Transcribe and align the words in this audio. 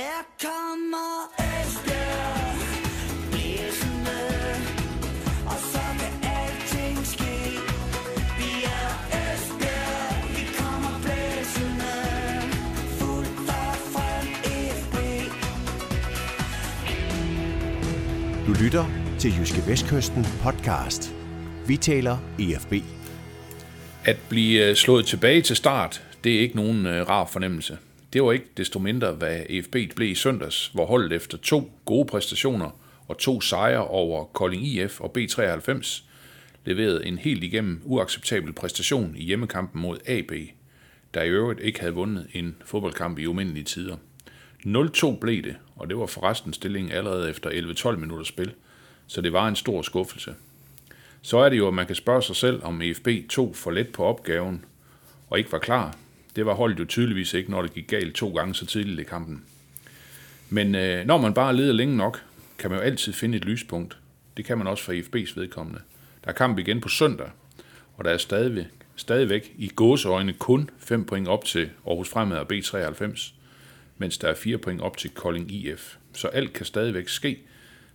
Her 0.00 0.22
kommer 0.42 1.10
Esbjerg 1.38 2.56
Blæsende 3.30 4.20
Og 5.46 5.58
så 5.72 5.84
kan 6.00 6.30
alting 6.36 7.06
ske 7.06 7.36
Vi 8.38 8.52
er 8.64 8.90
Esbjerg 9.20 10.28
Vi 10.36 10.44
kommer 10.58 10.94
blæsende 11.04 11.94
Fuldt 12.98 13.48
og 13.48 13.74
frem 13.92 14.26
FB 14.80 14.96
Du 18.46 18.52
lytter 18.64 18.84
til 19.18 19.38
Jyske 19.38 19.62
Vestkysten 19.66 20.26
podcast. 20.42 21.14
Vi 21.66 21.76
taler 21.76 22.18
EFB. 22.38 22.72
At 24.04 24.16
blive 24.28 24.68
øh, 24.68 24.76
slået 24.76 25.06
tilbage 25.06 25.42
til 25.42 25.56
start, 25.56 26.02
det 26.24 26.36
er 26.36 26.40
ikke 26.40 26.56
nogen 26.56 26.86
øh, 26.86 27.08
rar 27.08 27.26
fornemmelse. 27.26 27.78
Det 28.12 28.22
var 28.22 28.32
ikke 28.32 28.46
desto 28.56 28.78
mindre, 28.78 29.12
hvad 29.12 29.42
EFB 29.48 29.76
blev 29.96 30.08
i 30.08 30.14
søndags, 30.14 30.70
hvor 30.74 30.86
holdet 30.86 31.12
efter 31.12 31.38
to 31.38 31.72
gode 31.84 32.06
præstationer 32.06 32.70
og 33.08 33.18
to 33.18 33.40
sejre 33.40 33.86
over 33.86 34.24
Kolding 34.24 34.66
IF 34.66 35.00
og 35.00 35.16
B93 35.18 36.02
leverede 36.64 37.06
en 37.06 37.18
helt 37.18 37.44
igennem 37.44 37.80
uacceptabel 37.84 38.52
præstation 38.52 39.14
i 39.16 39.24
hjemmekampen 39.24 39.82
mod 39.82 39.98
AB, 40.06 40.32
der 41.14 41.22
i 41.22 41.28
øvrigt 41.28 41.60
ikke 41.60 41.80
havde 41.80 41.94
vundet 41.94 42.26
en 42.32 42.56
fodboldkamp 42.64 43.18
i 43.18 43.26
umindelige 43.26 43.64
tider. 43.64 43.96
0-2 44.66 45.18
blev 45.18 45.42
det, 45.42 45.56
og 45.76 45.88
det 45.88 45.98
var 45.98 46.06
forresten 46.06 46.52
stillingen 46.52 46.92
allerede 46.92 47.30
efter 47.30 47.50
11-12 47.50 47.96
minutter 47.96 48.24
spil, 48.24 48.52
så 49.06 49.20
det 49.20 49.32
var 49.32 49.48
en 49.48 49.56
stor 49.56 49.82
skuffelse. 49.82 50.34
Så 51.22 51.38
er 51.38 51.48
det 51.48 51.58
jo, 51.58 51.68
at 51.68 51.74
man 51.74 51.86
kan 51.86 51.94
spørge 51.94 52.22
sig 52.22 52.36
selv, 52.36 52.64
om 52.64 52.82
EFB 52.82 53.08
tog 53.28 53.56
for 53.56 53.70
let 53.70 53.88
på 53.88 54.04
opgaven 54.04 54.64
og 55.30 55.38
ikke 55.38 55.52
var 55.52 55.58
klar. 55.58 55.96
Det 56.36 56.46
var 56.46 56.54
holdet 56.54 56.78
jo 56.78 56.84
tydeligvis 56.84 57.34
ikke, 57.34 57.50
når 57.50 57.62
det 57.62 57.74
gik 57.74 57.86
galt 57.88 58.14
to 58.14 58.34
gange 58.34 58.54
så 58.54 58.66
tidligt 58.66 59.00
i 59.00 59.04
kampen. 59.04 59.44
Men 60.50 60.74
øh, 60.74 61.06
når 61.06 61.18
man 61.18 61.34
bare 61.34 61.56
leder 61.56 61.72
længe 61.72 61.96
nok, 61.96 62.22
kan 62.58 62.70
man 62.70 62.78
jo 62.78 62.84
altid 62.84 63.12
finde 63.12 63.38
et 63.38 63.44
lyspunkt. 63.44 63.98
Det 64.36 64.44
kan 64.44 64.58
man 64.58 64.66
også 64.66 64.84
for 64.84 64.92
IFB's 64.92 65.40
vedkommende. 65.40 65.80
Der 66.24 66.30
er 66.30 66.34
kamp 66.34 66.58
igen 66.58 66.80
på 66.80 66.88
søndag, 66.88 67.30
og 67.96 68.04
der 68.04 68.10
er 68.10 68.18
stadigvæk, 68.18 68.66
stadigvæk 68.96 69.52
i 69.58 69.68
gåseøjne 69.68 70.32
kun 70.32 70.70
5 70.78 71.04
point 71.04 71.28
op 71.28 71.44
til 71.44 71.70
Aarhus 71.86 72.08
Fremad 72.08 72.38
og 72.38 72.46
B93, 72.52 73.32
mens 73.98 74.18
der 74.18 74.28
er 74.28 74.34
4 74.34 74.58
point 74.58 74.80
op 74.80 74.96
til 74.96 75.10
Kolding 75.10 75.52
IF. 75.52 75.96
Så 76.12 76.28
alt 76.28 76.52
kan 76.52 76.66
stadigvæk 76.66 77.08
ske, 77.08 77.38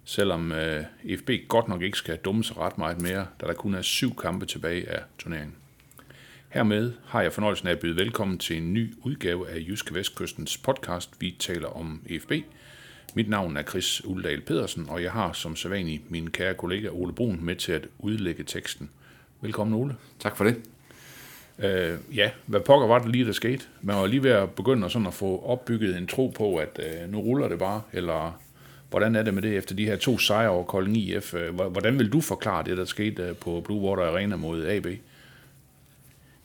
selvom 0.05 0.51
øh, 0.51 0.83
FB 1.19 1.29
godt 1.47 1.67
nok 1.67 1.81
ikke 1.81 1.97
skal 1.97 2.17
dumme 2.17 2.43
sig 2.43 2.57
ret 2.57 2.77
meget 2.77 3.01
mere, 3.01 3.27
da 3.41 3.47
der 3.47 3.53
kun 3.53 3.75
er 3.75 3.81
syv 3.81 4.15
kampe 4.15 4.45
tilbage 4.45 4.89
af 4.89 5.01
turneringen. 5.17 5.55
Hermed 6.55 6.91
har 7.05 7.21
jeg 7.21 7.33
fornøjelsen 7.33 7.67
af 7.67 7.71
at 7.71 7.79
byde 7.79 7.95
velkommen 7.95 8.37
til 8.37 8.57
en 8.57 8.73
ny 8.73 8.93
udgave 9.03 9.49
af 9.49 9.59
Jyske 9.67 9.93
Vestkystens 9.93 10.57
podcast, 10.57 11.21
vi 11.21 11.35
taler 11.39 11.67
om 11.67 12.01
FB. 12.21 12.31
Mit 13.15 13.29
navn 13.29 13.57
er 13.57 13.63
Chris 13.63 14.05
Uldal 14.05 14.41
Pedersen, 14.41 14.85
og 14.89 15.03
jeg 15.03 15.11
har 15.11 15.33
som 15.33 15.55
sædvanlig 15.55 16.01
min 16.09 16.29
kære 16.29 16.53
kollega 16.53 16.89
Ole 16.89 17.13
Brun 17.13 17.39
med 17.41 17.55
til 17.55 17.71
at 17.71 17.87
udlægge 17.99 18.43
teksten. 18.43 18.89
Velkommen 19.41 19.81
Ole. 19.81 19.95
Tak 20.19 20.37
for 20.37 20.43
det. 20.43 20.55
Øh, 21.59 21.97
ja, 22.15 22.31
hvad 22.45 22.59
pokker 22.59 22.87
var 22.87 22.99
det 22.99 23.09
lige, 23.09 23.25
der 23.25 23.31
skete? 23.31 23.65
Man 23.81 23.95
var 23.95 24.05
lige 24.05 24.23
ved 24.23 24.31
at 24.31 24.51
begynde 24.51 24.89
sådan 24.89 25.07
at 25.07 25.13
få 25.13 25.43
opbygget 25.45 25.97
en 25.97 26.07
tro 26.07 26.27
på, 26.27 26.57
at 26.57 26.79
øh, 26.79 27.11
nu 27.11 27.19
ruller 27.19 27.47
det 27.47 27.59
bare, 27.59 27.81
eller 27.93 28.39
hvordan 28.89 29.15
er 29.15 29.23
det 29.23 29.33
med 29.33 29.41
det 29.41 29.57
efter 29.57 29.75
de 29.75 29.85
her 29.85 29.95
to 29.95 30.17
sejre 30.17 30.49
over 30.49 30.63
Kolding 30.63 30.97
IF? 30.97 31.33
Øh, 31.33 31.55
Hvordan 31.55 31.99
vil 31.99 32.13
du 32.13 32.21
forklare 32.21 32.63
det, 32.63 32.77
der 32.77 32.85
skete 32.85 33.23
øh, 33.23 33.35
på 33.35 33.61
Blue 33.65 33.81
Water 33.81 34.11
Arena 34.11 34.35
mod 34.35 34.65
AB? 34.65 34.87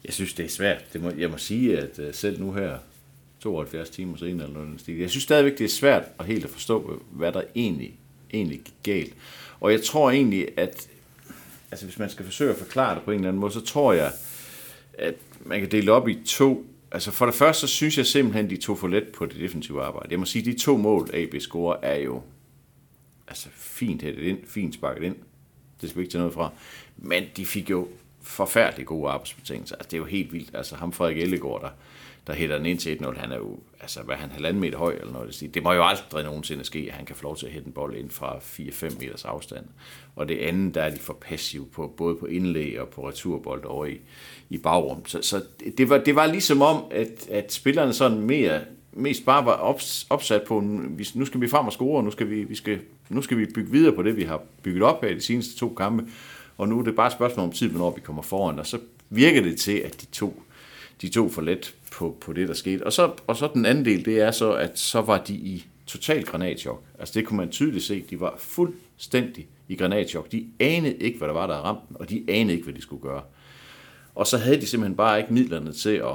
Jeg 0.04 0.14
synes, 0.14 0.34
det 0.34 0.44
er 0.44 0.48
svært. 0.48 0.92
Det 0.92 1.02
må, 1.02 1.10
jeg 1.10 1.30
må 1.30 1.38
sige, 1.38 1.78
at 1.78 1.98
øh, 1.98 2.14
selv 2.14 2.40
nu 2.40 2.52
her, 2.52 2.78
72 3.40 3.90
timer 3.90 4.16
senere, 4.16 4.46
eller 4.48 4.64
noget, 4.64 4.80
stil, 4.80 4.98
jeg 4.98 5.10
synes 5.10 5.24
stadigvæk, 5.24 5.58
det 5.58 5.64
er 5.64 5.68
svært 5.68 6.02
at 6.18 6.26
helt 6.26 6.44
at 6.44 6.50
forstå, 6.50 7.02
hvad 7.10 7.32
der 7.32 7.42
egentlig, 7.54 7.98
egentlig 8.32 8.60
gik 8.64 8.74
galt. 8.82 9.14
Og 9.60 9.72
jeg 9.72 9.82
tror 9.82 10.10
egentlig, 10.10 10.48
at 10.56 10.88
altså, 11.70 11.86
hvis 11.86 11.98
man 11.98 12.10
skal 12.10 12.24
forsøge 12.24 12.50
at 12.50 12.56
forklare 12.56 12.94
det 12.94 13.02
på 13.02 13.10
en 13.10 13.16
eller 13.16 13.28
anden 13.28 13.40
måde, 13.40 13.52
så 13.52 13.60
tror 13.60 13.92
jeg, 13.92 14.12
at 14.98 15.14
man 15.40 15.60
kan 15.60 15.70
dele 15.70 15.92
op 15.92 16.08
i 16.08 16.18
to. 16.24 16.66
Altså 16.92 17.10
for 17.10 17.26
det 17.26 17.34
første, 17.34 17.60
så 17.60 17.66
synes 17.66 17.98
jeg 17.98 18.06
simpelthen, 18.06 18.50
de 18.50 18.56
tog 18.56 18.78
for 18.78 18.88
let 18.88 19.08
på 19.08 19.26
det 19.26 19.36
defensive 19.40 19.82
arbejde. 19.82 20.08
Jeg 20.10 20.18
må 20.18 20.24
sige, 20.24 20.44
de 20.44 20.58
to 20.58 20.76
mål, 20.76 21.10
AB 21.12 21.34
scorer, 21.40 21.76
er 21.82 21.96
jo 21.98 22.22
altså 23.28 23.48
fint 23.52 24.02
hættet 24.02 24.22
ind, 24.22 24.38
fint 24.46 24.74
sparket 24.74 25.02
ind. 25.02 25.16
Det 25.80 25.88
skal 25.88 25.98
vi 25.98 26.02
ikke 26.02 26.12
tage 26.12 26.20
noget 26.20 26.34
fra. 26.34 26.50
Men 26.96 27.24
de 27.36 27.46
fik 27.46 27.70
jo 27.70 27.88
forfærdelig 28.22 28.86
gode 28.86 29.10
arbejdsbetingelser. 29.10 29.76
Altså, 29.76 29.88
det 29.90 29.96
er 29.96 29.98
jo 29.98 30.04
helt 30.04 30.32
vildt. 30.32 30.50
Altså, 30.54 30.76
ham 30.76 30.92
Frederik 30.92 31.18
Ellegaard, 31.18 31.60
der, 31.60 31.68
der 32.26 32.32
hætter 32.32 32.56
den 32.56 32.66
ind 32.66 32.78
til 32.78 32.96
1-0, 32.96 33.20
han 33.20 33.32
er 33.32 33.36
jo, 33.36 33.58
altså, 33.80 34.02
hvad 34.02 34.14
er 34.14 34.20
han, 34.20 34.30
halvanden 34.30 34.60
meter 34.60 34.78
høj 34.78 34.92
eller 34.92 35.12
noget. 35.12 35.36
Det, 35.40 35.54
det 35.54 35.62
må 35.62 35.72
jo 35.72 35.86
aldrig 35.86 36.24
nogensinde 36.24 36.64
ske, 36.64 36.86
at 36.88 36.94
han 36.94 37.04
kan 37.04 37.16
få 37.16 37.22
lov 37.22 37.36
til 37.36 37.46
at 37.46 37.52
hætte 37.52 37.66
en 37.66 37.72
bold 37.72 37.96
ind 37.96 38.10
fra 38.10 38.36
4-5 38.36 39.00
meters 39.00 39.24
afstand. 39.24 39.64
Og 40.16 40.28
det 40.28 40.38
andet, 40.38 40.74
der 40.74 40.82
er 40.82 40.90
de 40.90 40.98
for 40.98 41.18
passive 41.20 41.66
på, 41.66 41.94
både 41.96 42.16
på 42.16 42.26
indlæg 42.26 42.80
og 42.80 42.88
på 42.88 43.08
returbold 43.08 43.64
over 43.64 43.86
i, 43.86 44.00
i 44.50 44.58
bagrum. 44.58 45.06
Så, 45.06 45.22
så 45.22 45.42
det, 45.78 45.88
var, 45.88 45.98
det 45.98 46.14
var 46.14 46.26
ligesom 46.26 46.62
om, 46.62 46.84
at, 46.90 47.28
at 47.30 47.52
spillerne 47.52 47.92
sådan 47.92 48.20
mere, 48.20 48.60
mest 48.92 49.24
bare 49.24 49.44
var 49.44 49.52
ops, 49.52 50.06
opsat 50.10 50.42
på, 50.42 50.60
nu 51.14 51.24
skal 51.24 51.40
vi 51.40 51.48
frem 51.48 51.66
og 51.66 51.72
score, 51.72 52.02
nu 52.02 52.10
skal 52.10 52.30
vi, 52.30 52.44
vi 52.44 52.54
skal, 52.54 52.80
nu 53.08 53.22
skal 53.22 53.38
vi 53.38 53.46
bygge 53.54 53.70
videre 53.70 53.94
på 53.94 54.02
det, 54.02 54.16
vi 54.16 54.24
har 54.24 54.42
bygget 54.62 54.82
op 54.82 55.02
her 55.02 55.10
i 55.10 55.14
de 55.14 55.20
seneste 55.20 55.56
to 55.58 55.68
kampe 55.68 56.10
og 56.60 56.68
nu 56.68 56.78
er 56.78 56.82
det 56.82 56.96
bare 56.96 57.06
et 57.06 57.12
spørgsmål 57.12 57.46
om 57.46 57.52
tid, 57.52 57.68
hvornår 57.68 57.94
vi 57.94 58.00
kommer 58.00 58.22
foran, 58.22 58.58
og 58.58 58.66
så 58.66 58.78
virker 59.10 59.42
det 59.42 59.58
til, 59.58 59.78
at 59.78 60.00
de 60.00 60.06
to, 60.06 60.42
de 61.02 61.08
to 61.08 61.28
for 61.28 61.42
let 61.42 61.74
på, 61.92 62.16
på 62.20 62.32
det, 62.32 62.48
der 62.48 62.54
skete. 62.54 62.86
Og 62.86 62.92
så, 62.92 63.12
og 63.26 63.36
så 63.36 63.50
den 63.54 63.66
anden 63.66 63.84
del, 63.84 64.04
det 64.04 64.20
er 64.20 64.30
så, 64.30 64.52
at 64.52 64.78
så 64.78 65.00
var 65.00 65.18
de 65.18 65.34
i 65.34 65.66
total 65.86 66.24
granatchok. 66.24 66.82
Altså 66.98 67.18
det 67.18 67.26
kunne 67.26 67.36
man 67.36 67.50
tydeligt 67.50 67.84
se, 67.84 68.04
de 68.10 68.20
var 68.20 68.34
fuldstændig 68.38 69.48
i 69.68 69.76
granatchok. 69.76 70.32
De 70.32 70.46
anede 70.60 70.96
ikke, 70.96 71.18
hvad 71.18 71.28
der 71.28 71.34
var, 71.34 71.46
der 71.46 71.54
ramte 71.54 71.82
dem, 71.88 71.96
og 71.96 72.10
de 72.10 72.24
anede 72.28 72.52
ikke, 72.52 72.64
hvad 72.64 72.74
de 72.74 72.82
skulle 72.82 73.02
gøre. 73.02 73.22
Og 74.14 74.26
så 74.26 74.38
havde 74.38 74.60
de 74.60 74.66
simpelthen 74.66 74.96
bare 74.96 75.18
ikke 75.18 75.32
midlerne 75.32 75.72
til 75.72 75.94
at, 75.94 76.14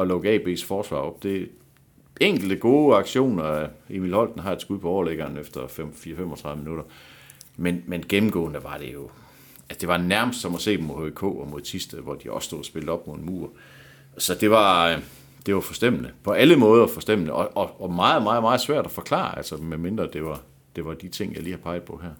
at 0.00 0.08
lukke 0.08 0.34
AB's 0.36 0.66
forsvar 0.66 0.98
op. 0.98 1.22
Det 1.22 1.48
enkelte 2.20 2.56
gode 2.56 2.96
aktioner. 2.96 3.68
Emil 3.90 4.14
Holten 4.14 4.40
har 4.40 4.52
et 4.52 4.60
skud 4.60 4.78
på 4.78 4.88
overlæggeren 4.88 5.36
efter 5.36 5.66
5, 5.66 5.92
4-35 5.96 6.54
minutter. 6.54 6.84
Men, 7.56 7.82
men 7.86 8.04
gennemgående 8.08 8.64
var 8.64 8.78
det 8.78 8.92
jo 8.92 9.10
at 9.72 9.80
det 9.80 9.88
var 9.88 9.96
nærmest 9.96 10.40
som 10.40 10.54
at 10.54 10.60
se 10.60 10.76
dem 10.76 10.84
mod 10.84 11.10
HK 11.10 11.22
og 11.22 11.48
mod 11.50 11.60
Tiste, 11.60 11.96
hvor 11.96 12.14
de 12.14 12.30
også 12.30 12.46
stod 12.46 12.58
og 12.58 12.64
spillede 12.64 12.92
op 12.92 13.06
mod 13.06 13.16
en 13.16 13.26
mur. 13.26 13.50
Så 14.18 14.34
det 14.34 14.50
var, 14.50 14.88
øh, 14.88 14.98
det 15.46 15.54
var 15.54 15.60
forstemmende. 15.60 16.10
På 16.24 16.30
alle 16.30 16.56
måder 16.56 16.86
forstemmende, 16.86 17.32
og, 17.32 17.56
og, 17.56 17.80
og 17.82 17.92
meget, 17.92 18.22
meget, 18.22 18.42
meget 18.42 18.60
svært 18.60 18.84
at 18.84 18.90
forklare, 18.90 19.36
altså 19.36 19.56
medmindre 19.56 20.08
det 20.12 20.24
var, 20.24 20.40
det 20.76 20.84
var 20.84 20.94
de 20.94 21.08
ting, 21.08 21.34
jeg 21.34 21.42
lige 21.42 21.52
har 21.52 21.62
peget 21.62 21.82
på 21.82 22.00
her. 22.02 22.10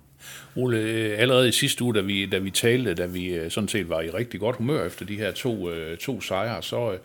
Ole, 0.57 0.79
øh, 0.79 1.15
allerede 1.19 1.49
i 1.49 1.53
sidste 1.53 1.85
uge, 1.85 1.95
da 1.95 2.01
vi, 2.01 2.27
da 2.27 2.39
vi 2.39 2.51
talte, 2.51 2.95
da 2.95 3.07
vi 3.07 3.27
øh, 3.27 3.51
sådan 3.51 3.69
set 3.69 3.89
var 3.89 4.01
i 4.01 4.11
rigtig 4.11 4.41
godt 4.41 4.57
humør 4.57 4.87
efter 4.87 5.07
de 5.07 5.17
her 5.17 5.33
to, 5.33 5.69
to 6.01 6.21
sejre, 6.21 6.63
så, 6.63 6.99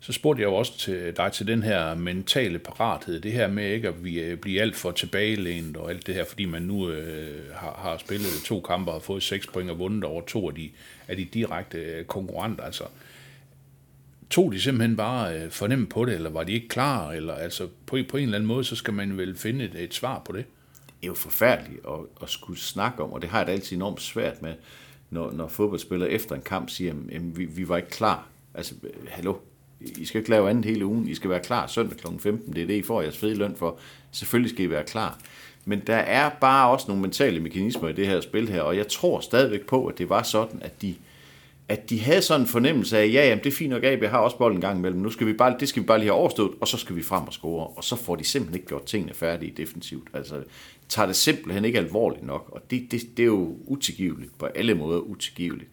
så 0.00 0.12
spurgte 0.12 0.42
jeg 0.42 0.46
jo 0.46 0.54
også 0.54 0.78
til 0.78 1.16
dig 1.16 1.32
til 1.32 1.46
den 1.46 1.62
her 1.62 1.94
mentale 1.94 2.58
parathed, 2.58 3.20
det 3.20 3.32
her 3.32 3.48
med 3.48 3.70
ikke 3.70 3.88
at 3.88 4.04
vi 4.04 4.20
øh, 4.20 4.36
blive 4.36 4.60
alt 4.60 4.76
for 4.76 4.90
tilbagelænet 4.90 5.76
og 5.76 5.90
alt 5.90 6.06
det 6.06 6.14
her, 6.14 6.24
fordi 6.24 6.44
man 6.44 6.62
nu 6.62 6.90
øh, 6.90 7.54
har, 7.54 7.80
har 7.82 7.98
spillet 7.98 8.28
to 8.44 8.60
kampe 8.60 8.90
og 8.90 8.94
har 8.94 9.00
fået 9.00 9.22
seks 9.22 9.46
point 9.46 9.70
og 9.70 9.78
vundet 9.78 10.04
over 10.04 10.22
to 10.22 10.48
af 10.48 10.54
de, 10.54 10.70
af 11.08 11.16
de 11.16 11.24
direkte 11.24 11.78
øh, 11.78 12.04
konkurrenter. 12.04 12.64
Altså, 12.64 12.84
tog 14.30 14.52
de 14.52 14.60
simpelthen 14.60 14.96
bare 14.96 15.38
øh, 15.38 15.50
fornemme 15.50 15.86
på 15.86 16.04
det, 16.04 16.14
eller 16.14 16.30
var 16.30 16.44
de 16.44 16.52
ikke 16.52 16.68
klar, 16.68 17.10
eller 17.10 17.34
altså 17.34 17.68
på, 17.86 17.98
på 18.08 18.16
en 18.16 18.22
eller 18.22 18.38
anden 18.38 18.48
måde, 18.48 18.64
så 18.64 18.76
skal 18.76 18.94
man 18.94 19.18
vel 19.18 19.36
finde 19.36 19.64
et, 19.64 19.74
et 19.74 19.94
svar 19.94 20.22
på 20.24 20.32
det. 20.32 20.44
Det 20.86 21.04
er 21.04 21.06
jo 21.06 21.14
forfærdeligt 21.14 21.80
at, 21.88 22.22
at 22.22 22.30
skulle 22.30 22.60
snakke 22.60 23.02
om, 23.02 23.12
og 23.12 23.22
det 23.22 23.30
har 23.30 23.38
jeg 23.38 23.46
da 23.46 23.52
altid 23.52 23.76
enormt 23.76 24.00
svært 24.00 24.42
med, 24.42 24.54
når, 25.10 25.32
når 25.32 25.48
fodboldspillere 25.48 26.10
efter 26.10 26.34
en 26.34 26.42
kamp 26.42 26.70
siger, 26.70 26.94
at 27.12 27.36
vi, 27.38 27.44
vi 27.44 27.68
var 27.68 27.76
ikke 27.76 27.90
klar. 27.90 28.28
Altså, 28.54 28.74
øh, 28.82 28.90
hallo, 29.08 29.34
i 29.80 30.04
skal 30.04 30.18
ikke 30.18 30.30
lave 30.30 30.50
andet 30.50 30.64
hele 30.64 30.86
ugen. 30.86 31.08
I 31.08 31.14
skal 31.14 31.30
være 31.30 31.40
klar 31.40 31.66
søndag 31.66 31.98
kl. 31.98 32.06
15. 32.18 32.52
Det 32.52 32.62
er 32.62 32.66
det, 32.66 32.74
I 32.74 32.82
får 32.82 33.02
jeres 33.02 33.18
fede 33.18 33.34
løn 33.34 33.56
for. 33.56 33.78
Selvfølgelig 34.10 34.50
skal 34.50 34.64
I 34.64 34.70
være 34.70 34.84
klar. 34.84 35.18
Men 35.64 35.82
der 35.86 35.96
er 35.96 36.30
bare 36.40 36.70
også 36.70 36.84
nogle 36.88 37.02
mentale 37.02 37.40
mekanismer 37.40 37.88
i 37.88 37.92
det 37.92 38.06
her 38.06 38.20
spil 38.20 38.48
her, 38.48 38.62
og 38.62 38.76
jeg 38.76 38.88
tror 38.88 39.20
stadigvæk 39.20 39.66
på, 39.66 39.86
at 39.86 39.98
det 39.98 40.08
var 40.08 40.22
sådan, 40.22 40.62
at 40.62 40.82
de, 40.82 40.94
at 41.68 41.90
de 41.90 42.00
havde 42.00 42.22
sådan 42.22 42.40
en 42.40 42.46
fornemmelse 42.46 42.98
af, 42.98 43.06
ja, 43.06 43.28
jamen, 43.28 43.44
det 43.44 43.50
er 43.50 43.56
fint 43.56 43.70
nok, 43.70 43.84
AB 43.84 44.04
har 44.04 44.18
også 44.18 44.38
bolden 44.38 44.56
en 44.56 44.60
gang 44.60 44.78
imellem. 44.78 45.00
Nu 45.00 45.10
skal 45.10 45.26
vi 45.26 45.32
bare, 45.32 45.56
det 45.60 45.68
skal 45.68 45.82
vi 45.82 45.86
bare 45.86 45.98
lige 45.98 46.08
have 46.08 46.18
overstået, 46.18 46.50
og 46.60 46.68
så 46.68 46.76
skal 46.76 46.96
vi 46.96 47.02
frem 47.02 47.26
og 47.26 47.32
score. 47.32 47.66
Og 47.66 47.84
så 47.84 47.96
får 47.96 48.16
de 48.16 48.24
simpelthen 48.24 48.54
ikke 48.54 48.68
gjort 48.68 48.84
tingene 48.84 49.14
færdige 49.14 49.52
defensivt. 49.56 50.08
Altså, 50.14 50.42
tager 50.88 51.06
det 51.06 51.16
simpelthen 51.16 51.64
ikke 51.64 51.78
alvorligt 51.78 52.26
nok, 52.26 52.48
og 52.52 52.70
det, 52.70 52.88
det, 52.90 53.00
det 53.16 53.22
er 53.22 53.26
jo 53.26 53.56
utilgiveligt, 53.66 54.38
på 54.38 54.46
alle 54.46 54.74
måder 54.74 55.00
utilgiveligt. 55.00 55.70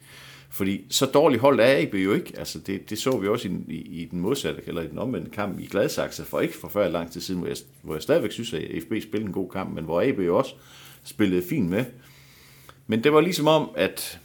Fordi 0.55 0.85
så 0.89 1.05
dårligt 1.05 1.41
hold 1.41 1.59
er 1.59 1.81
AB 1.81 1.95
jo 1.95 2.13
ikke. 2.13 2.33
Altså 2.37 2.59
det, 2.59 2.89
det 2.89 2.97
så 2.97 3.17
vi 3.17 3.27
også 3.27 3.47
i, 3.47 3.73
i, 3.73 4.01
i 4.01 4.05
den 4.05 4.19
modsatte, 4.19 4.61
eller 4.67 4.81
i 4.81 4.87
den 4.87 4.97
omvendte 4.97 5.31
kamp 5.31 5.59
i 5.59 5.65
Gladsaxe 5.65 6.25
for 6.25 6.39
ikke 6.39 6.57
for 6.57 6.67
før 6.67 6.89
lang 6.89 7.11
tid 7.11 7.21
siden, 7.21 7.39
hvor 7.39 7.47
jeg, 7.47 7.57
hvor 7.81 7.93
jeg 7.95 8.01
stadigvæk 8.01 8.31
synes, 8.31 8.53
at 8.53 8.61
FB 8.83 8.87
spillede 8.87 9.25
en 9.27 9.31
god 9.31 9.49
kamp, 9.49 9.75
men 9.75 9.83
hvor 9.83 10.01
AB 10.01 10.19
jo 10.19 10.37
også 10.37 10.53
spillede 11.03 11.43
fint 11.49 11.69
med. 11.69 11.85
Men 12.87 13.03
det 13.03 13.13
var 13.13 13.21
ligesom 13.21 13.47
om, 13.47 13.69
at 13.75 14.19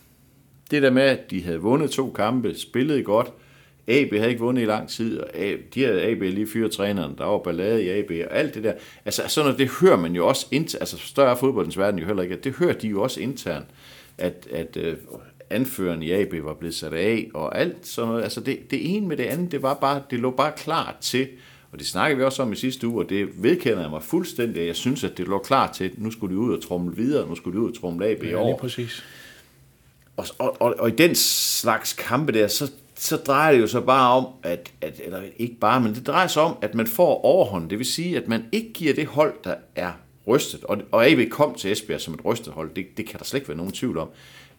det 0.71 0.83
der 0.83 0.91
med, 0.91 1.03
at 1.03 1.31
de 1.31 1.43
havde 1.43 1.59
vundet 1.59 1.91
to 1.91 2.11
kampe, 2.11 2.55
spillede 2.55 3.03
godt, 3.03 3.33
AB 3.89 4.13
havde 4.13 4.29
ikke 4.29 4.41
vundet 4.41 4.63
i 4.63 4.67
lang 4.67 4.89
tid, 4.89 5.19
og 5.19 5.29
A- 5.35 5.57
de 5.75 5.85
havde 5.85 6.03
AB 6.03 6.21
lige 6.21 6.47
fyret 6.47 6.73
træneren, 6.73 7.15
der 7.19 7.25
var 7.25 7.39
ballade 7.39 7.85
i 7.85 7.89
AB, 7.89 8.11
og 8.31 8.37
alt 8.37 8.55
det 8.55 8.65
der. 8.65 8.73
Altså 9.05 9.23
sådan 9.29 9.45
noget, 9.47 9.59
det 9.59 9.71
hører 9.81 9.97
man 9.97 10.13
jo 10.13 10.27
også, 10.27 10.47
internt, 10.51 10.81
altså 10.83 10.99
større 10.99 11.37
fodboldens 11.37 11.79
verden 11.79 12.01
jo 12.01 12.07
heller 12.07 12.23
ikke, 12.23 12.37
det 12.37 12.53
hører 12.53 12.73
de 12.73 12.89
jo 12.89 13.03
også 13.03 13.21
internt, 13.21 13.67
at, 14.19 14.47
at 14.53 14.77
øh, 14.77 14.97
anføreren 15.51 16.03
i 16.03 16.11
AB 16.13 16.35
var 16.45 16.55
blevet 16.55 16.75
sat 16.75 16.93
af, 16.93 17.31
og 17.35 17.59
alt 17.59 17.87
sådan 17.87 18.09
noget. 18.09 18.23
Altså 18.23 18.41
det, 18.41 18.71
det 18.71 18.97
ene 18.97 19.07
med 19.07 19.17
det 19.17 19.25
andet, 19.25 19.53
det 19.53 19.63
var 19.63 19.75
bare, 19.75 20.03
det 20.11 20.19
lå 20.21 20.31
bare 20.31 20.53
klart 20.57 20.95
til, 21.01 21.29
og 21.73 21.79
det 21.79 21.87
snakkede 21.87 22.19
vi 22.19 22.25
også 22.25 22.43
om 22.43 22.53
i 22.53 22.57
sidste 22.57 22.87
uge, 22.89 23.05
og 23.05 23.11
det 23.11 23.29
vedkender 23.43 23.81
jeg 23.81 23.91
mig 23.91 24.03
fuldstændig, 24.03 24.67
jeg 24.67 24.77
synes, 24.77 25.05
at 25.05 25.19
det 25.19 25.29
lå 25.29 25.39
klart 25.39 25.71
til, 25.73 25.85
at 25.85 25.91
nu 25.99 26.11
skulle 26.11 26.35
de 26.35 26.41
ud 26.41 26.55
og 26.57 26.63
trumle 26.63 26.97
videre, 26.97 27.29
nu 27.29 27.35
skulle 27.35 27.57
de 27.59 27.63
ud 27.65 27.71
og 27.71 27.81
trumle 27.81 28.07
AB 28.07 28.23
i 28.23 28.29
Ja, 28.29 28.37
år. 28.39 28.57
præcis. 28.59 29.05
Og, 30.17 30.27
og, 30.39 30.57
og, 30.63 30.75
og 30.79 30.89
i 30.89 30.93
den 30.93 31.15
slags 31.15 31.93
kampe 31.93 32.33
der, 32.33 32.49
så, 32.49 32.71
så 32.95 33.17
drejer 33.17 33.53
det 33.53 33.61
jo 33.61 33.67
så 33.67 33.81
bare 33.81 34.13
om, 34.17 34.27
at, 34.43 34.73
at, 34.81 35.01
eller 35.05 35.21
ikke 35.37 35.55
bare, 35.61 35.81
men 35.81 35.95
det 35.95 36.07
drejer 36.07 36.27
sig 36.27 36.43
om, 36.43 36.57
at 36.63 36.75
man 36.75 36.87
får 36.87 37.25
overhånd. 37.25 37.71
Det 37.71 37.79
vil 37.79 37.87
sige, 37.87 38.17
at 38.17 38.29
man 38.29 38.45
ikke 38.53 38.73
giver 38.73 38.95
det 38.95 39.07
hold, 39.07 39.35
der 39.45 39.55
er 39.77 39.93
rystet. 40.27 40.65
Og, 40.65 40.79
og 40.91 41.07
AB 41.07 41.31
kom 41.31 41.55
til 41.55 41.73
Esbjerg 41.73 42.01
som 42.01 42.15
et 42.15 42.25
rystet 42.25 42.53
hold, 42.53 42.71
det, 42.77 42.87
det 42.97 43.07
kan 43.07 43.19
der 43.19 43.25
slet 43.25 43.39
ikke 43.41 43.49
være 43.49 43.57
nogen 43.57 43.73
tvivl 43.73 43.99
om. 43.99 44.09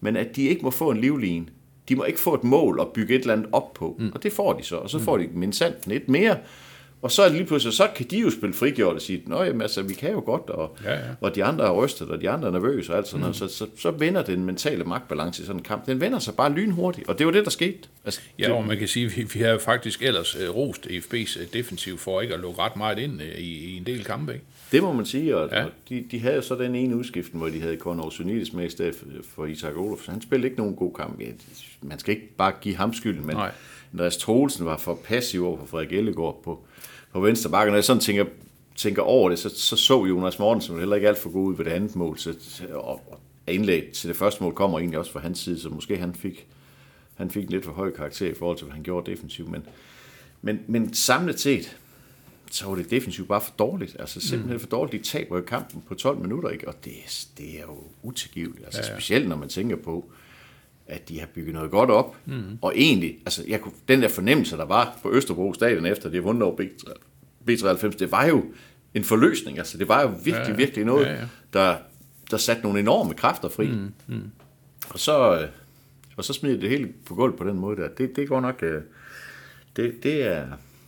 Men 0.02 0.16
at 0.18 0.36
de 0.36 0.44
ikke 0.44 0.62
må 0.62 0.72
få 0.72 0.92
en 0.92 0.98
livline. 1.02 1.46
De 1.90 1.96
må 1.96 2.04
ikke 2.04 2.20
få 2.20 2.34
et 2.34 2.44
mål 2.44 2.80
og 2.80 2.92
bygge 2.94 3.16
et 3.16 3.22
eller 3.22 3.34
andet 3.34 3.48
op 3.52 3.74
på. 3.74 3.96
Mm. 4.00 4.12
Og 4.14 4.24
det 4.24 4.34
får 4.34 4.54
de 4.54 4.64
så. 4.64 4.76
Og 4.76 4.90
så 4.90 5.00
får 5.00 5.18
de 5.18 5.28
mindsandt 5.34 5.78
et 5.92 6.10
mere. 6.10 6.38
Og 7.02 7.12
så 7.12 7.22
er 7.24 7.28
det 7.28 7.38
lige 7.38 7.48
pludselig, 7.48 7.74
så 7.74 7.88
kan 7.96 8.06
de 8.12 8.20
jo 8.20 8.30
spille 8.30 8.54
frigjort 8.54 8.96
og 8.96 9.02
sige, 9.02 9.24
Nå, 9.28 9.44
jamen, 9.44 9.62
altså, 9.62 9.82
vi 9.82 9.94
kan 9.94 10.12
jo 10.12 10.20
godt, 10.26 10.50
og, 10.50 10.78
Ja, 10.84 10.94
ja. 10.94 11.00
og 11.22 11.36
de 11.36 11.44
andre 11.44 11.66
er 11.66 11.72
rystet, 11.72 12.10
og 12.10 12.22
de 12.22 12.30
andre 12.30 12.48
er 12.48 12.52
nervøse 12.52 12.92
og 12.94 12.98
alt 12.98 13.08
sådan 13.08 13.20
noget. 13.22 13.36
Så, 13.36 13.48
så, 13.48 13.66
så 13.78 13.92
vender 13.92 14.22
den 14.24 14.46
mentale 14.46 14.84
magtbalance 14.84 15.44
i 15.44 15.46
sådan 15.46 15.60
en 15.60 15.64
kamp. 15.64 15.86
Den 15.86 16.02
vender 16.02 16.20
sig 16.20 16.36
bare 16.36 16.52
lynhurtigt, 16.54 17.10
og 17.10 17.18
det 17.20 17.26
var 17.26 17.32
det, 17.32 17.44
der 17.46 17.50
skete. 17.52 17.78
Altså, 18.06 18.22
Ja, 18.40 18.52
og 18.54 18.68
man 18.68 18.78
kan 18.78 18.88
sige, 18.88 19.06
at 19.06 19.18
vi, 19.18 19.24
vi 19.34 19.40
har 19.40 19.50
jo 19.50 19.58
faktisk 19.58 20.02
ellers 20.04 20.36
øh, 20.42 20.56
rost 20.56 20.86
FB's 20.88 21.42
øh, 21.42 21.48
defensiv 21.54 21.98
for 21.98 22.22
ikke 22.22 22.34
at 22.34 22.40
lukke 22.40 22.60
ret 22.62 22.76
meget 22.76 23.00
ind 23.00 23.22
øh, 23.22 23.28
i, 23.38 23.74
i 23.74 23.78
en 23.78 23.86
del 23.86 24.04
kampe, 24.04 24.34
ikke? 24.34 24.46
Det 24.72 24.84
må 24.84 24.94
man 24.94 25.06
sige, 25.06 25.38
og, 25.38 25.50
Ja. 25.52 25.64
og 25.66 25.72
de, 25.90 26.06
de 26.12 26.20
havde 26.20 26.42
så 26.42 26.56
den 26.56 26.76
ene 26.76 26.96
udskiften, 26.96 27.40
hvor 27.40 27.50
de 27.50 27.62
havde 27.62 27.78
Conor 27.78 28.10
Sunidis 28.10 28.54
med 28.54 28.66
i 28.66 28.70
stedet 28.70 28.96
for- 29.36 29.46
Isak 29.46 29.78
Olof. 29.78 30.08
Han 30.08 30.22
spillede 30.22 30.48
ikke 30.48 30.58
nogen 30.62 30.76
god 30.76 30.94
kamp. 30.94 31.22
Man 31.82 32.00
skal 32.00 32.16
ikke 32.16 32.28
bare 32.38 32.54
give 32.62 32.76
ham 32.76 32.94
skylden, 32.94 33.28
men 33.28 33.36
Nej. 33.36 33.52
Andreas 33.94 34.18
Troelsen 34.18 34.66
var 34.66 34.78
for 34.78 34.96
passiv 35.04 35.46
over 35.46 35.58
for 35.58 35.66
Frederik 35.66 35.92
Ellegaard 35.94 36.42
på, 36.44 36.60
på 37.14 37.20
venstre 37.20 37.50
bakke. 37.50 37.72
Når 37.72 37.78
jeg 37.78 37.84
sådan 37.84 38.00
tænker, 38.02 38.26
tænker 38.76 39.02
over 39.02 39.30
det, 39.30 39.40
så, 39.40 39.50
så 39.50 39.76
så 39.76 40.06
Jonas 40.06 40.40
Mortensen 40.40 40.80
heller 40.80 40.96
ikke 40.96 41.08
alt 41.08 41.18
for 41.18 41.30
god 41.30 41.48
ud 41.48 41.56
ved 41.58 41.66
det 41.66 41.72
andet 41.72 41.96
mål. 41.96 42.18
Så, 42.18 42.34
og, 42.74 43.02
og 43.12 43.20
indlæg 43.48 43.90
til 43.94 44.08
det 44.10 44.18
første 44.18 44.44
mål 44.44 44.54
kommer 44.54 44.80
egentlig 44.80 45.00
også 45.00 45.12
fra 45.12 45.20
hans 45.20 45.40
side, 45.40 45.60
så 45.60 45.70
måske 45.70 45.98
han 45.98 46.16
fik, 46.16 46.48
han 47.16 47.32
fik 47.32 47.50
lidt 47.50 47.66
for 47.66 47.72
høj 47.72 47.92
karakter 47.92 48.28
i 48.30 48.34
forhold 48.34 48.58
til, 48.58 48.66
hvad 48.66 48.74
han 48.76 48.84
gjorde 48.84 49.12
defensivt. 49.12 49.50
Men, 49.52 49.64
men, 50.42 50.60
men 50.68 50.94
samlet 50.94 51.40
set, 51.40 51.78
så 52.52 52.66
var 52.68 52.76
det 52.76 52.90
defensivt 52.90 53.28
bare 53.28 53.42
for 53.42 53.54
dårligt. 53.60 53.96
Altså 54.00 54.20
simpelthen 54.22 54.60
for 54.60 54.68
dårligt. 54.68 55.06
De 55.06 55.10
taber 55.10 55.38
jo 55.38 55.44
kampen 55.44 55.84
på 55.88 55.96
12 55.96 56.18
minutter, 56.18 56.50
ikke? 56.50 56.68
og 56.68 56.86
det, 56.86 56.94
det 57.38 57.58
er 57.58 57.62
jo 57.62 57.84
utilgiveligt. 58.04 58.66
Altså 58.66 58.82
ja, 58.84 58.88
ja. 58.88 58.94
specielt 58.96 59.28
når 59.30 59.36
man 59.36 59.50
tænker 59.50 59.76
på, 59.76 60.12
at 60.88 61.10
de 61.10 61.20
har 61.20 61.28
bygget 61.28 61.54
noget 61.54 61.72
godt 61.72 61.90
op. 61.90 62.16
Mm. 62.26 62.42
Og 62.62 62.74
egentlig, 62.76 63.18
altså 63.26 63.44
jeg 63.48 63.62
kunne, 63.62 63.74
den 63.88 64.02
der 64.02 64.08
fornemmelse, 64.08 64.58
der 64.58 64.66
var 64.66 65.00
på 65.04 65.12
Østerbro 65.12 65.54
stadion 65.54 65.86
efter, 65.86 66.10
de 66.10 66.16
har 66.16 66.22
vundet 66.22 66.44
over 66.44 66.56
B- 66.56 66.62
B93, 67.50 67.88
det 68.00 68.12
var 68.12 68.26
jo 68.26 68.46
en 68.94 69.04
forløsning. 69.04 69.58
Altså 69.58 69.78
det 69.78 69.88
var 69.88 70.02
jo 70.02 70.08
virkelig, 70.08 70.34
ja, 70.36 70.50
ja. 70.50 70.56
virkelig 70.56 70.86
noget, 70.86 71.06
Ja, 71.06 71.14
ja. 71.14 71.28
Der, 71.54 71.78
der 72.32 72.38
satte 72.38 72.64
nogle 72.64 72.80
enorme 72.80 73.14
kræfter 73.14 73.50
fri. 73.50 73.68
Mm. 73.68 73.92
Mm. 74.08 74.32
Og 74.90 75.00
så... 75.00 75.40
øh, 75.42 75.48
Og 76.18 76.24
så 76.24 76.34
smider 76.34 76.60
det 76.60 76.70
hele 76.70 76.90
på 77.06 77.16
gulv 77.16 77.38
på 77.38 77.44
den 77.44 77.60
måde 77.60 77.82
der. 77.82 77.88
Det, 77.88 78.16
det 78.16 78.28
går 78.28 78.40
nok... 78.42 78.64
øh, 78.64 78.82
Det, 79.76 80.04
det 80.04 80.24
er... 80.24 80.48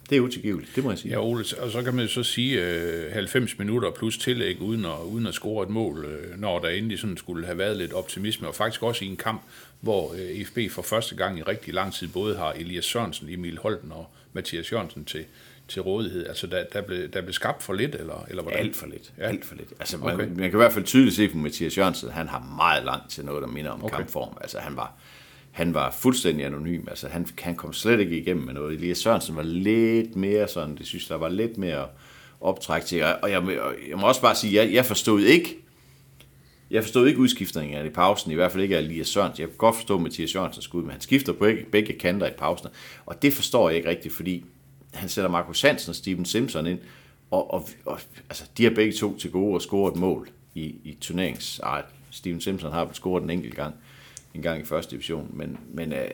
Det 0.10 0.16
er 0.18 0.22
utilgiveligt, 0.22 0.76
det 0.76 0.84
må 0.84 0.90
jeg 0.92 1.00
sige. 1.00 1.12
Ja, 1.12 1.22
Ole, 1.24 1.46
og 1.60 1.72
så 1.72 1.82
kan 1.84 1.96
man 1.96 2.08
så 2.08 2.24
sige 2.24 2.62
øh, 2.62 3.14
90 3.14 3.60
minutter 3.60 3.92
plus 3.92 4.18
tillæg 4.18 4.62
uden 4.62 4.86
at, 4.86 5.00
uden 5.06 5.28
at 5.28 5.34
score 5.34 5.64
et 5.64 5.70
mål, 5.70 6.06
øh, 6.06 6.40
når 6.40 6.60
der 6.60 6.70
endelig 6.70 7.00
sådan 7.00 7.18
skulle 7.18 7.46
have 7.46 7.58
været 7.58 7.78
lidt 7.78 7.94
optimisme, 7.94 8.48
og 8.48 8.56
faktisk 8.56 8.84
også 8.84 9.06
i 9.06 9.08
en 9.08 9.18
kamp, 9.18 9.42
hvor 9.82 10.14
øh, 10.14 10.46
FB 10.46 10.58
for 10.72 10.82
første 10.82 11.16
gang 11.16 11.40
i 11.40 11.42
rigtig 11.42 11.74
lang 11.74 11.94
tid 11.94 12.08
både 12.08 12.38
har 12.38 12.52
Elias 12.52 12.86
Sørensen, 12.86 13.30
Emil 13.30 13.58
Holten 13.58 13.92
og 13.92 14.08
Mathias 14.34 14.72
Jørgensen 14.72 15.06
til, 15.06 15.26
til 15.68 15.82
rådighed. 15.82 16.28
Altså, 16.28 16.48
der, 16.48 16.64
der, 16.74 16.82
blev, 16.82 17.10
der 17.10 17.22
blev 17.22 17.34
skabt 17.34 17.64
for 17.64 17.74
lidt, 17.74 17.96
eller, 17.96 18.26
eller 18.30 18.44
hvordan? 18.44 18.60
Alt 18.60 18.76
for 18.76 18.86
lidt. 18.88 19.12
Ja. 19.18 19.24
Alt 19.24 19.46
for 19.46 19.56
lidt. 19.56 19.70
Altså, 19.80 19.98
man, 19.98 20.14
Okay. 20.14 20.24
okay. 20.24 20.28
man 20.36 20.50
kan 20.50 20.54
i 20.54 20.62
hvert 20.62 20.74
fald 20.74 20.86
tydeligt 20.86 21.16
se 21.16 21.28
på 21.28 21.38
Mathias 21.38 21.78
Jørgensen, 21.78 22.10
han 22.10 22.28
har 22.28 22.54
meget 22.58 22.86
langt 22.86 23.10
til 23.12 23.26
noget, 23.26 23.42
der 23.42 23.48
minder 23.48 23.72
om 23.72 23.84
okay. 23.84 23.96
kampform. 23.98 24.38
Altså, 24.42 24.60
han 24.60 24.76
var, 24.76 24.94
han 25.54 25.74
var 25.74 25.92
fuldstændig 25.92 26.46
anonym. 26.46 26.88
Altså, 26.88 27.08
han, 27.08 27.28
han 27.40 27.56
kom 27.56 27.74
slet 27.74 28.00
ikke 28.00 28.18
igennem 28.18 28.46
med 28.46 28.54
noget. 28.54 28.74
Elias 28.74 28.98
Sørensen 28.98 29.36
var 29.36 29.44
lidt 29.44 30.16
mere 30.16 30.48
sådan, 30.48 30.78
det 30.78 30.86
synes 30.86 31.08
der 31.08 31.16
var 31.16 31.30
lidt 31.30 31.58
mere 31.58 31.88
optræk 32.42 32.86
til. 32.86 33.04
Og 33.04 33.32
jeg, 33.32 33.40
og 33.40 33.74
jeg 33.90 33.98
må 33.98 34.08
også 34.08 34.22
bare 34.22 34.36
sige, 34.36 34.56
jeg, 34.56 34.74
jeg 34.74 34.86
forstod 34.86 35.22
ikke, 35.22 35.58
jeg 36.72 36.84
forstod 36.84 37.08
ikke 37.08 37.20
udskiftningen 37.20 37.86
i 37.86 37.90
pausen, 37.90 38.32
i 38.32 38.36
hvert 38.36 38.52
fald 38.52 38.64
ikke 38.64 38.78
af 38.78 38.82
Elias 38.82 39.08
Sørensen. 39.08 39.42
Jeg 39.42 39.50
kan 39.50 39.58
godt 39.58 39.76
forstå 39.76 39.98
Mathias 39.98 40.30
Sørensens 40.30 40.66
skud, 40.66 40.82
men 40.82 40.92
han 40.92 41.02
skifter 41.02 41.34
på 41.34 41.40
begge, 41.40 41.66
begge 41.72 41.94
kanter 41.94 42.28
i 42.28 42.34
pausen. 42.38 42.68
Og 43.06 43.22
det 43.22 43.34
forstår 43.34 43.70
jeg 43.70 43.78
ikke 43.78 43.90
rigtigt, 43.90 44.14
fordi 44.14 44.46
han 44.94 45.10
sætter 45.10 45.30
Markus 45.30 45.62
Hansen 45.62 45.90
og 45.90 45.96
Steven 45.96 46.26
Simpson 46.26 46.68
ind, 46.68 46.80
og, 47.32 47.54
og, 47.54 47.70
og 47.86 48.00
altså, 48.30 48.44
de 48.58 48.64
har 48.64 48.72
begge 48.72 48.94
to 48.94 49.18
til 49.18 49.32
gode 49.32 49.56
at 49.56 49.62
score 49.62 49.92
et 49.92 49.98
mål 49.98 50.30
i, 50.56 50.64
i 50.64 50.98
turneringen. 51.02 51.42
Steven 52.10 52.42
Simpson 52.42 52.72
har 52.72 52.90
scoret 52.94 53.24
en 53.24 53.30
enkelt 53.30 53.56
gang, 53.56 53.76
en 54.36 54.42
gang 54.42 54.62
i 54.62 54.66
første 54.66 54.92
division, 54.92 55.30
men, 55.34 55.58
men 55.74 55.94
øh, 55.94 56.06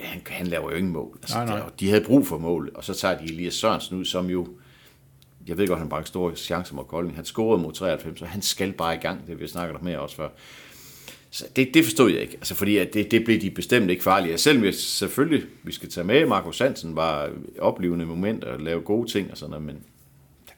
han, 0.00 0.22
han 0.26 0.46
laver 0.46 0.70
jo 0.70 0.76
ingen 0.76 0.92
mål. 0.92 1.18
Altså, 1.22 1.36
Nej, 1.36 1.46
nej. 1.46 1.56
der- 1.58 1.68
De 1.80 1.88
havde 1.88 2.04
brug 2.04 2.26
for 2.26 2.38
mål, 2.38 2.70
og 2.74 2.84
så 2.84 2.94
tager 2.94 3.18
de 3.18 3.24
Elias 3.24 3.54
Sørensen 3.54 3.98
ud, 3.98 4.04
som 4.04 4.26
jo 4.30 4.46
jeg 5.46 5.58
ved 5.58 5.66
godt, 5.68 5.78
han 5.78 5.88
bragte 5.88 6.08
store 6.08 6.36
chancer 6.36 6.74
mod 6.74 6.84
Kolding. 6.84 7.16
Han 7.16 7.24
scorede 7.24 7.62
mod 7.62 7.72
93, 7.72 8.18
så 8.18 8.24
han 8.24 8.42
skal 8.42 8.72
bare 8.72 8.94
i 8.94 8.98
gang. 8.98 9.26
Det 9.26 9.40
vi 9.40 9.46
snakker 9.48 9.74
om 9.74 9.84
mere 9.84 9.98
også 10.00 10.16
før. 10.16 10.28
Så 11.30 11.46
det, 11.56 11.74
det 11.74 11.84
forstod 11.84 12.10
jeg 12.10 12.20
ikke, 12.20 12.34
altså 12.34 12.54
fordi 12.54 12.76
at 12.76 12.94
det, 12.94 13.10
det 13.10 13.24
blev 13.24 13.40
de 13.40 13.50
bestemt 13.50 13.90
ikke 13.90 14.02
farlige. 14.02 14.38
Selvom 14.38 14.64
jeg 14.64 14.74
selvfølgelig, 14.74 15.46
vi 15.62 15.72
skal 15.72 15.90
tage 15.90 16.04
med, 16.06 16.26
Markus 16.26 16.58
Hansen 16.58 16.96
var 16.96 17.30
oplevende 17.58 18.06
momenter 18.06 18.48
og 18.48 18.60
lave 18.60 18.80
gode 18.80 19.10
ting 19.10 19.30
og 19.30 19.36
sådan 19.36 19.50
noget, 19.50 19.66
men 19.66 19.76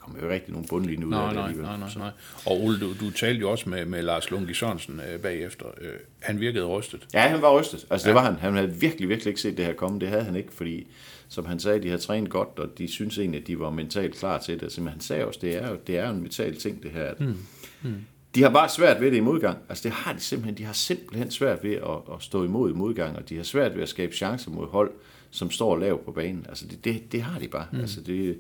kommer 0.05 0.23
jo 0.23 0.31
rigtig 0.31 0.53
nogen 0.53 0.69
bundlinje 0.69 1.06
ud 1.06 1.11
Nej, 1.11 1.21
af 1.21 1.29
det 1.29 1.35
nej, 1.35 1.45
alligevel. 1.45 1.67
nej, 1.67 1.79
nej, 1.79 1.89
nej. 1.97 2.11
Og 2.47 2.65
Ole, 2.65 2.81
du, 2.81 2.93
du 3.01 3.11
talte 3.11 3.41
jo 3.41 3.51
også 3.51 3.69
med, 3.69 3.85
med 3.85 4.03
Lars 4.03 4.31
Lunke 4.31 4.55
Sørensen 4.55 5.01
øh, 5.12 5.21
bagefter. 5.21 5.67
Øh, 5.81 5.89
han 6.21 6.41
virkede 6.41 6.65
rystet. 6.65 7.06
Ja, 7.15 7.21
han 7.21 7.43
var 7.43 7.61
rystet. 7.61 7.87
Altså, 7.91 8.06
det 8.06 8.15
var 8.15 8.23
han. 8.25 8.35
Han 8.35 8.55
havde 8.55 8.75
virkelig, 8.75 9.09
virkelig 9.09 9.31
ikke 9.31 9.41
set 9.41 9.56
det 9.56 9.65
her 9.65 9.73
komme. 9.73 10.01
Det 10.01 10.09
havde 10.09 10.23
han 10.25 10.37
ikke, 10.37 10.53
fordi, 10.53 10.87
som 11.29 11.47
han 11.47 11.61
sagde, 11.61 11.83
de 11.83 11.89
havde 11.89 12.03
trænet 12.03 12.31
godt, 12.31 12.59
og 12.59 12.79
de 12.79 12.89
synes 12.89 13.19
egentlig, 13.19 13.41
at 13.41 13.47
de 13.47 13.59
var 13.59 13.71
mentalt 13.71 14.15
klar 14.15 14.39
til 14.39 14.61
det. 14.61 14.73
Så, 14.73 14.81
men 14.81 14.89
han 14.91 15.01
sagde 15.01 15.27
også, 15.27 15.41
det 15.43 15.56
er 15.62 15.69
jo, 15.71 15.79
det 15.87 15.99
er 15.99 16.06
jo 16.06 16.15
en 16.15 16.21
mental 16.21 16.56
ting, 16.56 16.83
det 16.83 16.91
her. 16.91 17.15
Mm. 17.19 17.37
Mm. 17.83 17.95
De 18.34 18.43
har 18.43 18.51
bare 18.51 18.69
svært 18.69 19.01
ved 19.01 19.11
det 19.11 19.17
i 19.17 19.20
modgang. 19.20 19.58
Altså, 19.69 19.82
det 19.82 19.93
har 19.93 20.13
de 20.13 20.20
simpelthen. 20.20 20.58
De 20.58 20.65
har 20.65 20.73
simpelthen 20.73 21.31
svært 21.31 21.65
ved 21.65 21.75
at, 21.75 22.15
at 22.15 22.23
stå 22.23 22.44
imod 22.44 22.70
i 22.70 22.75
modgang, 22.75 23.17
og 23.17 23.29
de 23.29 23.37
har 23.37 23.43
svært 23.43 23.75
ved 23.75 23.82
at 23.82 23.89
skabe 23.89 24.15
chancer 24.15 24.51
mod 24.51 24.67
hold, 24.67 24.91
som 25.31 25.51
står 25.51 25.77
lavt 25.79 26.05
på 26.05 26.13
banen. 26.13 26.46
Altså, 26.49 26.67
det, 26.67 26.84
det, 26.84 27.13
det 27.13 27.23
har 27.23 27.39
de 27.39 27.49
bare. 27.49 27.67
Mm. 27.73 27.81
Altså, 27.81 28.01
det, 28.01 28.37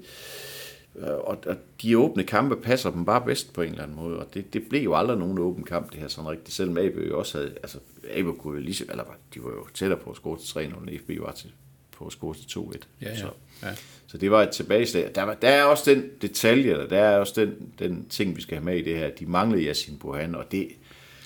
og, 1.02 1.38
og 1.46 1.56
de 1.82 1.98
åbne 1.98 2.24
kampe 2.24 2.56
passer 2.56 2.90
dem 2.90 3.04
bare 3.04 3.22
bedst 3.26 3.52
på 3.52 3.62
en 3.62 3.68
eller 3.70 3.82
anden 3.82 3.96
måde, 3.96 4.18
og 4.18 4.34
det, 4.34 4.52
det 4.52 4.68
blev 4.68 4.82
jo 4.82 4.94
aldrig 4.94 5.18
nogen 5.18 5.38
åben 5.38 5.64
kamp, 5.64 5.90
det 5.92 6.00
her 6.00 6.08
sådan 6.08 6.30
rigtigt, 6.30 6.52
selvom 6.56 6.78
AB 6.78 6.96
jo 7.08 7.18
også 7.18 7.38
havde, 7.38 7.50
altså 7.62 7.78
AB 8.10 8.26
kunne 8.38 8.54
jo 8.58 8.60
lige, 8.64 8.74
så- 8.74 8.84
eller 8.90 9.04
de 9.34 9.44
var 9.44 9.50
jo 9.50 9.66
tættere 9.74 10.00
på 10.00 10.10
at 10.10 10.16
score 10.16 10.38
til 10.38 10.46
3-0, 10.58 10.90
end 10.90 10.98
FB 10.98 11.10
var 11.20 11.32
til, 11.32 11.52
på 11.98 12.04
at 12.06 12.12
score 12.12 12.34
til 12.34 12.44
2-1. 12.58 12.78
Ja, 13.02 13.08
ja. 13.10 13.16
Så, 13.16 13.26
ja. 13.62 13.68
så 14.06 14.18
det 14.18 14.30
var 14.30 14.42
et 14.42 14.50
tilbageslag. 14.50 15.10
Der, 15.14 15.22
var, 15.22 15.34
der 15.34 15.48
er 15.48 15.64
også 15.64 15.90
den 15.94 16.10
detalje, 16.22 16.70
eller 16.70 16.86
der 16.88 16.98
er 16.98 17.16
også 17.18 17.40
den, 17.40 17.54
den 17.78 18.06
ting, 18.08 18.36
vi 18.36 18.40
skal 18.42 18.56
have 18.56 18.64
med 18.64 18.76
i 18.76 18.82
det 18.82 18.96
her. 18.98 19.10
De 19.10 19.26
manglede 19.26 19.62
Yasin 19.64 19.98
Bohan, 19.98 20.34
og 20.34 20.52
det, 20.52 20.68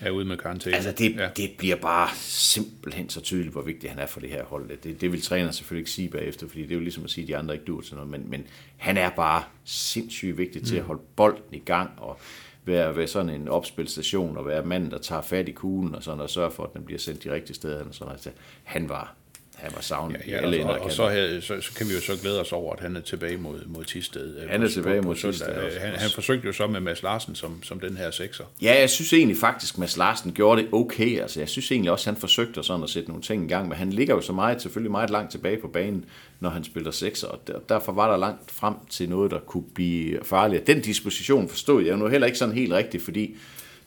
Er 0.03 0.11
ude 0.11 0.25
med 0.25 0.37
karantæne. 0.37 0.77
Altså, 0.77 0.93
det, 0.93 1.17
ja. 1.17 1.29
det 1.37 1.51
bliver 1.59 1.77
bare 1.77 2.09
simpelthen 2.17 3.09
så 3.09 3.21
tydeligt, 3.21 3.53
hvor 3.53 3.63
vigtig 3.63 3.91
han 3.91 3.99
er 3.99 4.07
for 4.07 4.21
det 4.21 4.31
her 4.31 4.45
hold. 4.45 4.69
Det, 4.83 5.01
det 5.01 5.13
vil 5.13 5.23
træneren 5.23 5.53
selvfølgelig 5.53 5.81
ikke 5.81 5.91
sige 5.91 6.09
bagefter, 6.09 6.49
fordi 6.49 6.63
det 6.63 6.71
er 6.71 6.75
jo 6.75 6.81
ligesom 6.81 7.05
at 7.05 7.11
sige, 7.11 7.23
at 7.23 7.29
de 7.29 7.37
andre 7.37 7.55
ikke 7.55 7.65
dur 7.65 7.81
til 7.81 7.95
noget, 7.95 8.11
men, 8.11 8.31
men 8.31 8.47
han 8.77 8.97
er 8.97 9.11
bare 9.11 9.43
sindssygt 9.65 10.39
vigtig 10.39 10.67
til 10.67 10.77
at 10.77 10.83
holde 10.83 11.03
bolden 11.17 11.55
i 11.55 11.59
gang, 11.59 11.91
og 11.97 12.19
være, 12.65 12.97
være 12.97 13.07
sådan 13.07 13.31
en 13.31 13.49
opspilstation, 13.49 14.37
og 14.37 14.47
være 14.47 14.65
manden, 14.65 14.91
der 14.91 14.99
tager 14.99 15.23
fat 15.23 15.49
i 15.49 15.53
kuglen, 15.53 15.95
og 15.95 16.03
sådan, 16.03 16.21
og 16.21 16.31
sørge 16.31 16.51
for, 16.51 16.63
at 16.63 16.75
den 16.75 16.85
bliver 16.85 16.99
sendt 16.99 17.25
de 17.25 17.33
rigtige 17.33 17.55
steder. 17.55 17.85
Og 17.85 17.95
sådan, 17.95 18.13
altså, 18.13 18.31
han 18.65 18.89
var, 18.89 19.15
han 19.59 19.71
var 19.75 19.81
savnet 19.81 20.21
i 20.27 20.31
Ja, 20.31 20.37
alle 20.37 20.65
og, 20.67 20.79
og, 20.79 20.93
så, 20.93 21.07
havde, 21.09 21.41
så, 21.41 21.61
så 21.61 21.75
kan 21.75 21.89
vi 21.89 21.95
jo 21.95 22.01
så 22.01 22.13
glæde 22.23 22.41
os 22.41 22.53
over, 22.53 22.73
at 22.73 22.81
han 22.81 22.97
er 22.97 23.01
tilbage 23.01 23.37
mod, 23.37 23.61
mod 23.67 23.85
Tisted. 23.85 24.37
øh, 24.43 24.51
Han 24.51 24.63
er 24.63 24.67
på- 24.67 24.73
tilbage 24.73 25.01
mod. 25.03 25.15
Thisted 25.15 25.47
også. 25.47 25.79
Han, 25.81 25.91
han 25.95 26.11
forsøgte 26.15 26.47
jo 26.47 26.53
så 26.53 26.67
med 26.67 26.81
Mads 26.81 27.03
Larsen 27.03 27.35
som, 27.35 27.63
som 27.63 27.81
den 27.81 27.97
her 27.97 28.11
sekser. 28.11 28.45
Ja, 28.63 28.81
jeg 28.81 28.91
synes 28.91 29.13
egentlig 29.13 29.37
faktisk, 29.37 29.79
Mads 29.79 29.97
Larsen 29.97 30.33
gjorde 30.33 30.63
det 30.63 30.69
okay. 30.73 31.21
Altså, 31.21 31.41
jeg 31.41 31.49
synes 31.49 31.73
egentlig 31.73 31.93
også, 31.93 32.11
han 32.11 32.21
forsøgte 32.21 32.63
sådan 32.63 32.83
at 32.83 32.91
sætte 32.91 33.09
nogle 33.09 33.23
ting 33.23 33.45
i 33.45 33.49
gang, 33.49 33.69
men 33.69 33.77
han 33.79 33.91
ligger 33.91 34.15
jo 34.15 34.21
så 34.21 34.33
meget, 34.33 34.63
selvfølgelig 34.63 34.91
meget 34.91 35.11
langt 35.11 35.31
tilbage 35.31 35.57
på 35.61 35.69
banen, 35.69 36.05
når 36.41 36.51
han 36.51 36.65
spiller 36.65 36.91
sekser, 36.91 37.29
og 37.29 37.41
der, 37.47 37.59
derfor 37.69 37.93
var 37.93 38.11
der 38.11 38.17
langt 38.17 38.51
frem 38.51 38.75
til 38.91 39.09
noget, 39.09 39.31
der 39.31 39.39
kunne 39.41 39.65
blive 39.75 40.19
farligt. 40.25 40.67
Den 40.67 40.81
disposition 40.81 41.49
forstod 41.49 41.83
jeg 41.83 41.93
jo 41.93 41.97
nu 41.97 42.07
heller 42.09 42.27
ikke 42.27 42.39
sådan 42.39 42.55
helt 42.55 42.73
rigtigt, 42.73 43.03
fordi 43.05 43.37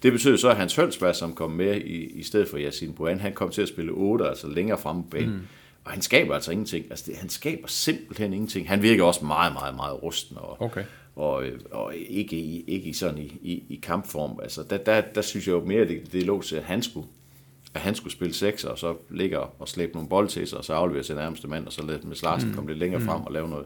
det 0.03 0.11
betød 0.11 0.37
så, 0.37 0.49
at 0.49 0.55
Hans 0.55 0.75
Hølsberg, 0.75 1.15
som 1.15 1.33
kom 1.33 1.51
med 1.51 1.75
i, 1.81 2.05
i 2.19 2.23
stedet 2.23 2.47
for 2.47 2.57
Yasin 2.57 2.93
Bohan, 2.93 3.19
han 3.19 3.33
kom 3.33 3.49
til 3.49 3.61
at 3.61 3.67
spille 3.67 3.91
8, 3.91 4.25
altså 4.29 4.47
længere 4.47 4.77
fremme 4.77 5.03
på 5.03 5.09
banen. 5.09 5.29
Mm. 5.29 5.41
Og 5.85 5.91
han 5.91 6.01
skaber 6.01 6.35
altså 6.35 6.51
ingenting. 6.51 6.85
Altså, 6.89 7.05
det, 7.07 7.17
han 7.17 7.29
skaber 7.29 7.67
simpelthen 7.67 8.33
ingenting. 8.33 8.69
Han 8.69 8.81
virker 8.81 9.03
også 9.03 9.25
meget, 9.25 9.53
meget, 9.53 9.75
meget 9.75 10.03
rusten. 10.03 10.37
Og, 10.37 10.61
Okay. 10.61 10.83
og, 11.15 11.45
øh, 11.45 11.59
og 11.71 11.95
ikke, 11.95 12.35
i, 12.35 12.63
ikke 12.67 12.89
i 12.89 12.93
sådan 12.93 13.17
i, 13.17 13.39
i, 13.41 13.63
i 13.69 13.79
kampform. 13.83 14.39
Altså, 14.43 14.63
der, 14.63 14.77
der, 14.77 15.01
der 15.01 15.21
synes 15.21 15.47
jeg 15.47 15.53
jo 15.53 15.65
mere, 15.65 15.87
det, 15.87 16.13
det 16.13 16.23
lå 16.23 16.41
til, 16.41 16.55
at 16.55 16.63
han 16.63 16.83
skulle, 16.83 17.07
at 17.73 17.81
han 17.81 17.95
skulle 17.95 18.13
spille 18.13 18.33
seks, 18.33 18.63
og 18.63 18.79
så 18.79 18.95
ligge 19.09 19.39
og 19.39 19.67
slæbe 19.69 19.93
nogle 19.93 20.09
bold 20.09 20.27
til 20.29 20.47
sig, 20.47 20.57
og 20.57 20.65
så 20.65 20.73
aflevere 20.73 21.03
til 21.03 21.15
nærmeste 21.15 21.47
mand, 21.47 21.65
og 21.65 21.73
så 21.73 21.85
lade 21.85 22.07
med 22.07 22.15
Larsen 22.23 22.49
mm. 22.49 22.55
komme 22.55 22.69
lidt 22.69 22.79
længere 22.79 22.99
mm. 22.99 23.05
frem 23.05 23.21
og 23.21 23.31
lave 23.33 23.49
noget. 23.49 23.65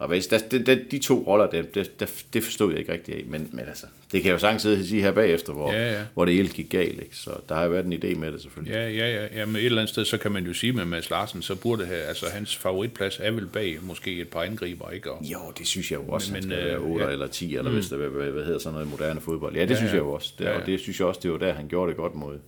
Og 0.00 0.08
hvis 0.08 0.26
der, 0.26 0.38
de, 0.38 0.66
de, 0.66 0.84
de 0.90 0.98
to 0.98 1.24
roller, 1.26 1.46
det, 1.46 1.74
det, 1.74 2.00
det, 2.00 2.24
det 2.32 2.44
forstod 2.44 2.70
jeg 2.70 2.78
ikke 2.78 2.92
rigtig 2.92 3.14
af, 3.14 3.24
men, 3.26 3.48
men 3.52 3.64
altså, 3.68 3.86
det 4.12 4.22
kan 4.22 4.28
jeg 4.28 4.32
jo 4.34 4.38
sagtens 4.38 4.62
sidde 4.62 4.78
og 4.78 4.84
sige 4.84 5.02
her 5.02 5.12
bagefter, 5.12 5.52
hvor, 5.52 5.72
Ja, 5.72 5.92
ja. 5.92 6.02
hvor 6.14 6.24
det 6.24 6.34
hele 6.34 6.48
gik 6.48 6.70
galt, 6.70 7.00
ikke? 7.00 7.16
så 7.16 7.30
der 7.48 7.54
har 7.54 7.64
jo 7.64 7.70
været 7.70 7.84
en 7.84 7.92
idé 7.92 8.18
med 8.18 8.32
det 8.32 8.42
selvfølgelig. 8.42 8.74
Ja, 8.74 8.88
ja, 8.88 9.14
ja. 9.14 9.26
ja 9.34 9.46
men 9.46 9.56
et 9.56 9.64
eller 9.64 9.78
andet 9.78 9.92
sted, 9.92 10.04
så 10.04 10.18
kan 10.18 10.32
man 10.32 10.46
jo 10.46 10.52
sige 10.52 10.72
med 10.72 10.84
Mads 10.84 11.10
Larsen, 11.10 11.42
så 11.42 11.54
burde 11.54 11.86
have, 11.86 12.02
altså 12.02 12.26
hans 12.32 12.56
favoritplads 12.56 13.20
er 13.22 13.30
vel 13.30 13.46
bag 13.46 13.78
måske 13.82 14.20
et 14.20 14.28
par 14.28 14.42
angriber, 14.42 14.90
ikke? 14.90 15.12
Og, 15.12 15.24
Jo, 15.24 15.38
det 15.58 15.66
synes 15.66 15.90
jeg 15.92 15.98
jo 16.00 16.08
også, 16.08 16.32
men, 16.32 16.34
han 16.34 16.42
skal 16.42 16.58
øh, 16.58 16.64
være 16.64 16.78
8 16.78 17.04
ja. 17.04 17.10
eller 17.10 17.26
10, 17.26 17.56
eller 17.56 17.70
mm. 17.70 17.76
hvis 17.76 17.88
det 17.88 17.98
hvad, 17.98 18.30
hvad, 18.30 18.44
hedder 18.44 18.58
sådan 18.58 18.72
noget 18.72 18.88
moderne 18.88 19.20
fodbold. 19.20 19.54
Ja, 19.54 19.62
det 19.62 19.70
ja, 19.70 19.76
synes 19.76 19.90
ja. 19.90 19.96
jeg 19.96 20.02
jo 20.02 20.12
også. 20.12 20.32
Det, 20.38 20.44
Ja, 20.44 20.50
ja. 20.50 20.60
Og 20.60 20.66
det 20.66 20.80
synes 20.80 21.00
jeg 21.00 21.06
også, 21.06 21.20
det 21.22 21.32
var 21.32 21.38
der, 21.38 21.52
han 21.52 21.68
gjorde 21.68 21.88
det 21.88 21.96
godt 21.96 22.14
mod, 22.14 22.38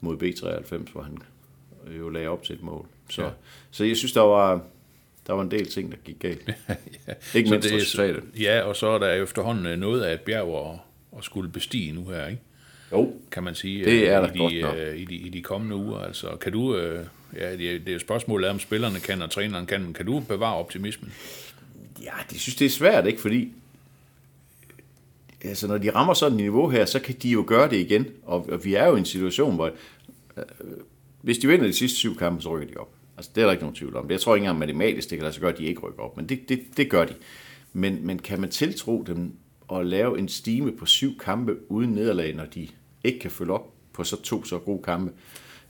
mod 0.00 0.16
B93, 0.16 0.92
hvor 0.92 1.02
han 1.02 1.18
jo 1.98 2.08
lagde 2.08 2.28
op 2.28 2.42
til 2.42 2.54
et 2.54 2.62
mål. 2.62 2.86
Så. 3.08 3.22
Ja. 3.22 3.28
så 3.70 3.84
jeg 3.84 3.96
synes, 3.96 4.12
der 4.12 4.20
var, 4.20 4.62
der 5.26 5.32
var 5.32 5.42
en 5.42 5.50
del 5.50 5.66
ting, 5.66 5.90
der 5.90 5.96
gik 6.04 6.18
galt. 6.18 6.40
Ikke 7.34 7.48
Så 7.48 7.54
mindst 7.54 7.68
det 7.68 7.72
er- 7.72 7.80
resultatet. 7.80 8.22
Ja, 8.40 8.60
og 8.62 8.76
så 8.76 8.86
er 8.86 8.98
der 8.98 9.12
efterhånden 9.12 9.66
øh, 9.66 9.78
noget 9.78 10.02
af 10.02 10.14
et 10.14 10.20
bjerg 10.20 10.70
at, 10.72 10.78
at 11.18 11.24
skulle 11.24 11.50
bestige 11.50 11.92
nu 11.92 12.04
her, 12.04 12.26
ikke? 12.26 12.40
Jo, 12.92 13.12
kan 13.32 13.42
man 13.42 13.54
sige, 13.54 13.84
Det 13.84 14.08
er 14.08 14.22
øh, 14.22 14.28
der 14.28 14.34
i, 14.34 14.38
godt 14.38 14.52
de, 14.52 14.60
nok. 14.60 14.76
øh, 14.76 14.96
i, 14.96 15.04
de, 15.04 15.14
i 15.14 15.28
de 15.28 15.42
kommende 15.42 15.76
uger. 15.76 15.98
Altså, 15.98 16.36
kan 16.40 16.52
du, 16.52 16.76
ja, 16.76 17.56
det, 17.56 17.70
er- 17.74 17.78
er 17.86 17.92
jo 17.92 17.98
spørgsmålet, 17.98 18.50
om 18.50 18.58
spillerne 18.58 19.00
kan, 19.00 19.22
og 19.22 19.30
træneren 19.30 19.66
kan, 19.66 19.92
kan 19.92 20.06
du 20.06 20.20
bevare 20.20 20.54
optimismen? 20.56 21.12
Ja, 22.02 22.10
det 22.30 22.40
synes 22.40 22.56
det 22.56 22.64
er 22.66 22.70
svært, 22.70 23.06
ikke? 23.06 23.20
Fordi 23.20 23.52
altså, 25.44 25.66
når 25.66 25.78
de 25.78 25.90
rammer 25.90 26.14
sådan 26.14 26.32
et 26.38 26.40
niveau 26.42 26.68
her, 26.68 26.84
så 26.84 26.98
kan 27.00 27.14
de 27.22 27.28
jo 27.28 27.44
gøre 27.46 27.70
det 27.70 27.76
igen. 27.76 28.06
Og, 28.22 28.48
og 28.52 28.64
vi 28.64 28.74
er 28.74 28.86
jo 28.86 28.94
i 28.96 28.98
en 28.98 29.04
situation, 29.04 29.54
hvor 29.54 29.70
øh, 30.36 30.42
hvis 31.22 31.38
de 31.38 31.46
vinder 31.48 31.66
de 31.66 31.72
sidste 31.72 31.98
syv 31.98 32.16
kampe, 32.16 32.42
så 32.42 32.56
rykker 32.56 32.68
de 32.68 32.76
op. 32.80 32.93
Altså, 33.16 33.30
det 33.34 33.40
er 33.40 33.44
der 33.44 33.52
ikke 33.52 33.62
nogen 33.64 33.76
tvivl 33.76 33.96
om. 33.96 34.10
Jeg 34.10 34.20
tror 34.20 34.34
ikke 34.34 34.44
engang 34.44 34.58
matematisk, 34.58 35.10
det 35.10 35.18
kan 35.18 35.22
lade 35.22 35.32
sig 35.32 35.40
gøre, 35.40 35.52
at 35.52 35.58
de 35.58 35.64
ikke 35.64 35.80
rykker 35.80 36.02
op. 36.02 36.16
Men 36.16 36.28
det, 36.28 36.48
det, 36.48 36.60
det 36.76 36.90
gør 36.90 37.04
de. 37.04 37.14
Men, 37.72 38.06
men 38.06 38.18
kan 38.18 38.40
man 38.40 38.50
tiltro 38.50 39.04
dem 39.06 39.32
at 39.72 39.86
lave 39.86 40.18
en 40.18 40.28
stime 40.28 40.72
på 40.72 40.86
syv 40.86 41.18
kampe 41.18 41.56
uden 41.68 41.90
nederlag, 41.90 42.34
når 42.34 42.44
de 42.44 42.68
ikke 43.04 43.18
kan 43.18 43.30
følge 43.30 43.52
op 43.52 43.74
på 43.92 44.04
så 44.04 44.22
to 44.22 44.44
så 44.44 44.58
gode 44.58 44.82
kampe 44.82 45.12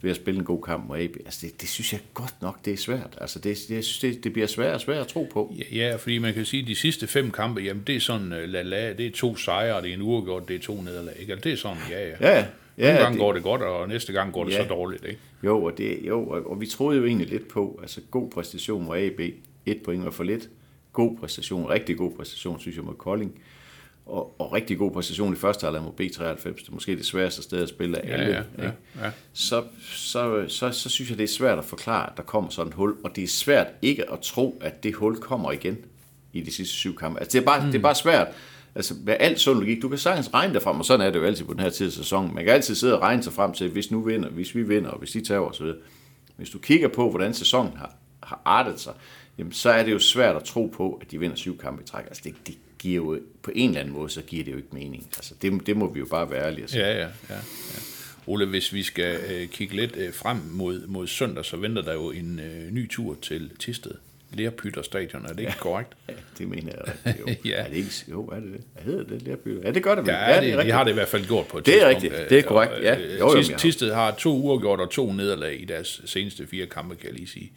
ved 0.01 0.11
at 0.11 0.17
spille 0.17 0.39
en 0.39 0.45
god 0.45 0.63
kamp 0.63 0.89
mod 0.89 0.99
AB? 0.99 1.17
Altså, 1.25 1.47
det, 1.47 1.61
det 1.61 1.69
synes 1.69 1.93
jeg 1.93 2.01
godt 2.15 2.35
nok, 2.43 2.65
det 2.65 2.73
er 2.73 2.77
svært. 2.77 3.19
Altså, 3.21 3.39
det, 3.39 3.59
det, 3.69 3.75
jeg 3.75 3.85
synes, 3.85 3.99
det, 4.17 4.25
det 4.25 4.33
bliver 4.33 4.47
svært 4.47 4.75
og 4.75 4.81
svært 4.81 5.01
at 5.01 5.07
tro 5.07 5.29
på. 5.33 5.55
Ja, 5.59 5.89
ja, 5.89 5.97
fordi 5.97 6.19
man 6.19 6.35
kan 6.35 6.45
sige, 6.45 6.63
at 6.63 6.67
de 6.69 6.75
sidste 6.75 7.07
fem 7.07 7.31
kampe, 7.31 7.61
jamen 7.61 7.83
det 7.87 7.97
er 7.97 8.01
sådan, 8.01 8.33
uh, 8.33 8.39
la, 8.49 8.63
la, 8.63 8.93
det 8.93 9.07
er 9.07 9.11
to 9.11 9.37
sejre, 9.37 9.83
det 9.83 9.91
er 9.91 9.95
en 9.95 10.03
uafgjort, 10.03 10.49
det 10.49 10.57
er 10.57 10.61
to 10.61 10.83
nederlag. 10.83 11.15
Ikke? 11.21 11.33
Altså, 11.33 11.45
det 11.45 11.53
er 11.53 11.57
sådan, 11.57 11.83
ja, 11.91 12.09
ja. 12.09 12.37
Ja, 12.37 12.47
ja. 12.79 12.83
Nogle 12.83 12.95
Ja, 12.97 13.03
gange 13.03 13.13
det- 13.15 13.21
går 13.21 13.33
det 13.33 13.43
godt, 13.43 13.63
og 13.63 13.89
næste 13.89 14.13
gang 14.13 14.33
går 14.33 14.45
det 14.45 14.53
Ja. 14.53 14.63
så 14.63 14.69
dårligt. 14.69 15.05
Ikke? 15.05 15.21
Jo, 15.45 15.65
og, 15.65 15.79
det, 15.79 15.99
jo 16.03 16.27
og, 16.29 16.51
og 16.51 16.61
vi 16.61 16.67
troede 16.67 16.99
jo 16.99 17.05
egentlig 17.07 17.29
lidt 17.29 17.49
på, 17.49 17.79
altså 17.83 18.01
god 18.11 18.31
præstation 18.31 18.85
mod 18.85 18.97
AB, 18.99 19.21
et 19.67 19.83
point 19.85 20.05
var 20.05 20.11
for 20.11 20.25
lidt. 20.25 20.49
God 20.93 21.17
præstation, 21.21 21.67
rigtig 21.71 21.97
god 21.97 22.13
præstation, 22.17 22.61
synes 22.61 22.77
jeg, 22.77 22.85
mod 22.85 22.95
Kolding. 22.95 23.41
Og, 24.07 24.35
og 24.41 24.53
rigtig 24.53 24.79
god 24.79 24.91
præstation 24.91 25.33
i 25.33 25.37
første 25.37 25.65
halvleg 25.65 25.83
mod 25.83 25.93
B93. 26.01 26.49
Det 26.49 26.69
er 26.69 26.73
måske 26.73 26.97
det 26.97 27.07
sværeste 27.07 27.43
sted 27.43 27.63
at 27.63 27.69
spille 27.69 27.99
af 27.99 28.09
Ja, 28.09 28.13
alle. 28.13 28.27
ja, 28.35 28.43
ja, 28.59 28.65
ikke? 28.67 28.77
ja. 29.03 29.11
Så, 29.33 29.63
så, 29.81 30.45
så, 30.49 30.71
så 30.71 30.89
synes 30.89 31.11
jeg, 31.11 31.19
det 31.19 31.25
er 31.25 31.29
svært 31.29 31.59
at 31.59 31.65
forklare, 31.65 32.11
at 32.11 32.17
der 32.17 32.23
kommer 32.23 32.51
sådan 32.51 32.69
et 32.69 32.75
hul. 32.75 32.95
Og 33.05 33.17
det 33.17 33.25
er 33.25 33.29
svært 33.29 33.67
ikke 33.83 34.11
at 34.13 34.21
tro, 34.21 34.59
at 34.61 34.83
det 34.83 34.95
hul 34.95 35.17
kommer 35.17 35.53
igen 35.53 35.79
i 36.33 36.41
de 36.41 36.51
sidste 36.53 36.75
syv 36.75 36.97
kampe. 36.97 37.21
Altså, 37.21 37.39
det 37.39 37.43
er 37.43 37.47
bare, 37.47 37.61
mm. 37.67 37.73
det 37.73 37.79
er 37.79 37.83
bare 37.83 37.95
svært. 37.95 38.27
Altså, 38.75 38.95
med 39.05 39.17
alt 39.21 39.41
sund 39.41 39.59
logik, 39.59 39.83
du 39.83 39.89
kan 39.89 39.99
sagtens 39.99 40.35
regne 40.35 40.55
dig 40.55 40.63
frem, 40.63 40.79
og 40.79 40.85
sådan 40.85 41.07
er 41.07 41.11
det 41.11 41.19
jo 41.19 41.25
altid 41.25 41.45
på 41.45 41.53
den 41.53 41.61
her 41.61 41.71
tid 41.71 41.87
af 41.87 41.93
sæsonen. 41.93 42.35
Man 42.35 42.45
kan 42.45 42.55
altid 42.55 42.75
sidde 42.75 42.95
og 42.95 43.03
regne 43.03 43.23
sig 43.23 43.33
frem 43.33 43.53
til, 43.53 43.69
hvis 43.69 43.91
nu 43.91 44.01
vinder, 44.01 44.29
hvis 44.29 44.55
vi 44.55 44.63
vinder, 44.63 44.91
og 44.91 44.99
hvis 44.99 45.11
de 45.11 45.21
tager 45.21 45.41
osv. 45.41 45.67
Hvis 46.37 46.51
du 46.51 46.59
kigger 46.59 46.89
på, 46.89 47.11
hvordan 47.11 47.35
sæsonen 47.35 47.77
har, 47.77 47.97
har 48.23 48.43
artet 48.45 48.81
sig, 48.81 48.93
jamen, 49.39 49.53
så 49.53 49.71
er 49.71 49.83
det 49.83 49.93
jo 49.93 49.99
svært 49.99 50.37
at 50.37 50.45
tro 50.45 50.67
på, 50.67 50.99
at 51.03 51.11
de 51.11 51.19
vinder 51.19 51.37
syv 51.37 51.59
kampe 51.59 51.83
i 51.83 51.87
træk. 51.87 52.05
Altså, 52.07 52.23
det, 52.25 52.35
det 52.47 52.55
giver 52.79 53.05
jo, 53.05 53.21
på 53.43 53.51
en 53.55 53.69
eller 53.69 53.81
anden 53.81 53.95
måde, 53.95 54.11
så 54.11 54.23
giver 54.23 54.45
det 54.45 54.53
jo 54.53 54.57
ikke 54.57 54.69
mening. 54.73 55.07
Altså, 55.17 55.35
det, 55.43 55.67
det 55.67 55.77
må 55.77 55.93
vi 55.93 55.99
jo 55.99 56.07
bare 56.11 56.31
være 56.31 56.47
ærlige 56.47 56.65
og 56.65 56.71
sige. 56.71 56.87
Ja, 56.87 56.93
ja, 56.93 57.09
ja, 57.31 57.35
ja. 57.71 57.81
Ole, 58.27 58.47
hvis 58.47 58.73
vi 58.73 58.83
skal 58.83 59.21
øh, 59.31 59.49
kigge 59.49 59.77
lidt 59.77 59.97
øh, 59.97 60.15
frem 60.15 60.37
mod, 60.51 60.87
mod 60.87 61.07
søndag, 61.07 61.45
så 61.45 61.57
venter 61.57 61.83
der 61.83 61.93
jo 61.93 62.11
en 62.11 62.41
øh, 62.41 62.71
ny 62.71 62.91
tur 62.91 63.17
til 63.23 63.51
Tisted. 63.59 63.95
Lerpytter 64.35 64.83
stadion, 64.83 65.25
er 65.25 65.29
det 65.29 65.39
ikke 65.41 65.53
korrekt? 65.61 65.93
Ja, 66.09 66.15
det 66.39 66.49
mener 66.49 66.73
jeg 67.05 67.15
jo. 67.21 67.27
Ja. 67.51 67.51
Er 67.65 67.69
det 67.69 67.77
ikke, 67.77 67.91
jo, 68.11 68.27
er 68.27 68.41
det 68.41 68.53
det? 68.53 68.61
Hvad 68.73 68.83
hedder 68.85 69.05
det? 69.05 69.23
Lærby? 69.23 69.65
Ja, 69.65 69.71
det 69.71 69.83
gør 69.83 69.95
det 69.95 70.05
vel. 70.07 70.13
Ja, 70.15 70.19
det, 70.21 70.37
er 70.37 70.41
de 70.53 70.57
rigtigt. 70.59 70.75
har 70.75 70.85
det 70.85 70.91
i 70.91 70.95
hvert 70.95 71.09
fald 71.09 71.27
gjort 71.27 71.47
på 71.47 71.59
et 71.59 71.67
Det 71.67 71.83
er 71.83 71.89
rigtigt. 71.89 72.15
Det 72.31 72.39
er 72.39 72.43
korrekt. 72.43 72.73
Ja. 72.83 72.99
øh, 73.01 73.11
Jo, 73.11 73.17
jo, 73.19 73.29
Tis- 73.29 73.35
men 73.37 73.45
jeg 73.45 73.55
har- 73.55 73.59
Tisted 73.59 73.93
har 73.93 74.11
to 74.19 74.37
uafgjort 74.37 74.81
og 74.81 74.91
to 74.91 75.13
nederlag 75.13 75.61
i 75.63 75.65
deres 75.65 76.03
seneste 76.05 76.47
fire 76.47 76.67
kampe, 76.67 76.95
kan 76.97 77.07
jeg 77.07 77.15
lige 77.15 77.29
sige. 77.29 77.53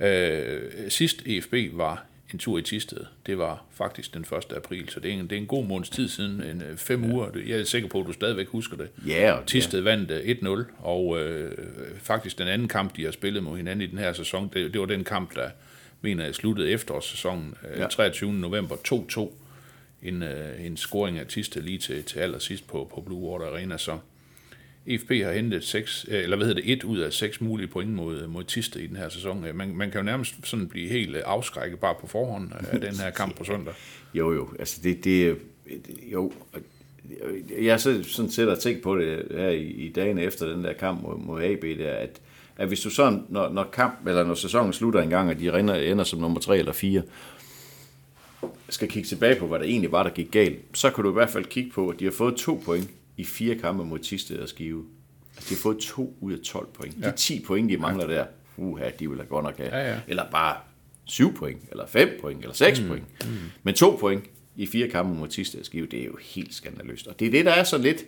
Øh, 0.00 0.60
sidst 0.88 1.22
EFB 1.26 1.54
var 1.72 2.04
en 2.32 2.38
tur 2.38 2.58
i 2.58 2.62
Tisted, 2.62 2.98
det 3.26 3.38
var 3.38 3.64
faktisk 3.74 4.14
den 4.14 4.20
1. 4.50 4.56
april, 4.56 4.88
så 4.88 5.00
det 5.00 5.10
er 5.10 5.14
en, 5.14 5.22
det 5.22 5.32
er 5.32 5.36
en 5.40 5.46
god 5.46 5.64
måneds 5.64 5.90
tid 5.90 6.08
siden, 6.08 6.42
en, 6.42 6.62
øh, 6.70 6.76
fem 6.76 7.04
uger. 7.12 7.26
Jeg 7.46 7.60
er 7.60 7.64
sikker 7.64 7.88
på, 7.88 8.00
at 8.00 8.06
du 8.06 8.12
stadigvæk 8.12 8.46
husker 8.48 8.76
det. 8.76 8.88
Ja, 9.06 9.32
og- 9.32 9.46
Tisted 9.46 9.80
vandt 9.80 10.10
øh, 10.10 10.20
1-0, 10.28 10.64
og 10.78 11.20
øh, 11.20 11.52
faktisk 12.02 12.38
den 12.38 12.48
anden 12.48 12.68
kamp, 12.68 12.96
de 12.96 13.04
har 13.04 13.10
spillet 13.12 13.42
mod 13.42 13.56
hinanden 13.56 13.82
i 13.82 13.86
den 13.90 13.98
her 13.98 14.12
sæson, 14.12 14.50
det, 14.54 14.72
det 14.72 14.80
var 14.80 14.86
den 14.86 15.04
kamp, 15.04 15.34
der 15.34 15.48
mener 16.04 16.24
jeg 16.24 16.34
sluttede 16.34 16.70
efterårssæsonen, 16.70 17.54
øh, 17.74 17.80
Ja. 17.80 17.86
23. 17.86 18.32
november 18.32 18.76
2-2. 18.76 19.32
En, 20.02 20.22
øh, 20.22 20.66
en 20.66 20.76
scoring 20.76 21.18
af 21.18 21.26
Tisted 21.26 21.62
lige 21.62 21.78
til, 21.78 22.02
til 22.04 22.18
allersidst 22.18 22.66
på, 22.66 22.90
på 22.94 23.00
Blue 23.00 23.30
Water 23.30 23.46
Arena, 23.46 23.78
så 23.78 23.98
EFB 24.86 25.10
har 25.10 25.32
hentet 25.32 25.64
seks, 25.64 26.06
øh, 26.08 26.22
eller 26.22 26.36
hvad 26.36 26.46
hedder 26.46 26.62
det, 26.62 26.72
et 26.72 26.84
ud 26.84 26.98
af 26.98 27.12
seks 27.12 27.40
mulige 27.40 27.66
point 27.68 27.90
mod, 27.90 28.26
mod 28.26 28.44
Tisted 28.44 28.80
i 28.80 28.86
den 28.86 28.96
her 28.96 29.08
sæson. 29.08 29.46
Man, 29.54 29.76
man 29.76 29.90
kan 29.90 29.98
jo 30.00 30.04
nærmest 30.04 30.34
sådan 30.44 30.68
blive 30.68 30.88
helt 30.88 31.16
afskrækket 31.16 31.80
bare 31.80 31.94
på 32.00 32.06
forhånd 32.06 32.52
af 32.72 32.80
den 32.80 32.94
her 32.96 33.10
kamp 33.10 33.36
på 33.36 33.44
søndag. 33.44 33.74
Jo, 34.14 34.32
jo. 34.32 34.48
Altså, 34.58 34.80
det, 34.82 35.04
det 35.04 35.36
jo. 36.12 36.32
Jeg 37.62 37.80
så- 37.80 38.02
sådan 38.02 38.30
set 38.30 38.48
og 38.48 38.58
tænkt 38.58 38.82
på 38.82 38.98
det 38.98 39.22
her 39.30 39.48
i, 39.48 39.62
i 39.62 39.92
dagen 39.92 40.18
efter 40.18 40.46
den 40.48 40.64
der 40.64 40.72
kamp 40.72 41.02
mod, 41.02 41.18
mod 41.18 41.42
AB, 41.42 41.62
der, 41.62 41.90
at, 41.92 42.20
at 42.56 42.68
hvis 42.68 42.80
du 42.80 42.90
sådan, 42.90 43.24
når, 43.28 43.48
når 43.48 43.64
kamp, 43.64 44.06
eller 44.06 44.24
når 44.24 44.34
sæsonen 44.34 44.72
slutter 44.72 45.00
en 45.00 45.10
gang, 45.10 45.30
og 45.30 45.38
de 45.38 45.58
ender, 45.58 45.74
ender 45.74 46.04
som 46.04 46.20
nummer 46.20 46.40
tre 46.40 46.58
eller 46.58 46.72
fire, 46.72 47.02
skal 48.68 48.88
kigge 48.88 49.08
tilbage 49.08 49.36
på, 49.40 49.46
hvad 49.46 49.58
der 49.58 49.64
egentlig 49.64 49.92
var, 49.92 50.02
der 50.02 50.10
gik 50.10 50.30
galt, 50.30 50.58
så 50.74 50.90
kan 50.90 51.04
du 51.04 51.10
i 51.10 51.12
hvert 51.12 51.30
fald 51.30 51.44
kigge 51.44 51.70
på, 51.70 51.88
at 51.88 52.00
de 52.00 52.04
har 52.04 52.12
fået 52.12 52.36
to 52.36 52.62
point 52.64 52.90
i 53.16 53.24
fire 53.24 53.54
kampe 53.54 53.84
mod 53.84 53.98
Tisted 53.98 54.38
og 54.38 54.48
Skive. 54.48 54.84
Altså, 55.36 55.50
de 55.50 55.54
har 55.54 55.60
fået 55.60 55.78
to 55.78 56.16
ud 56.20 56.32
af 56.32 56.38
12 56.38 56.68
point. 56.74 56.94
Ja. 57.00 57.10
De 57.10 57.16
10 57.16 57.40
point, 57.40 57.70
de 57.70 57.76
mangler 57.76 58.06
der, 58.06 58.24
uha, 58.56 58.90
de 58.98 59.10
vil 59.10 59.18
da 59.18 59.24
godt 59.24 59.44
nok 59.44 59.56
have. 59.56 59.76
Ja, 59.76 59.92
ja. 59.92 60.00
Eller 60.08 60.24
bare 60.30 60.56
7 61.04 61.34
point, 61.34 61.60
eller 61.70 61.86
5 61.86 62.08
point, 62.20 62.40
eller 62.40 62.54
6 62.54 62.80
mm. 62.80 62.86
point. 62.86 63.04
Mm. 63.24 63.36
Men 63.62 63.74
to 63.74 63.96
point 64.00 64.24
i 64.56 64.66
fire 64.66 64.88
kampe 64.88 65.14
mod 65.14 65.28
Tisted 65.28 65.60
og 65.60 65.66
Skive, 65.66 65.86
det 65.86 66.00
er 66.00 66.04
jo 66.04 66.18
helt 66.22 66.54
skandaløst. 66.54 67.06
Og 67.06 67.20
det 67.20 67.26
er 67.26 67.30
det, 67.30 67.44
der 67.44 67.52
er 67.52 67.64
så 67.64 67.78
lidt... 67.78 68.04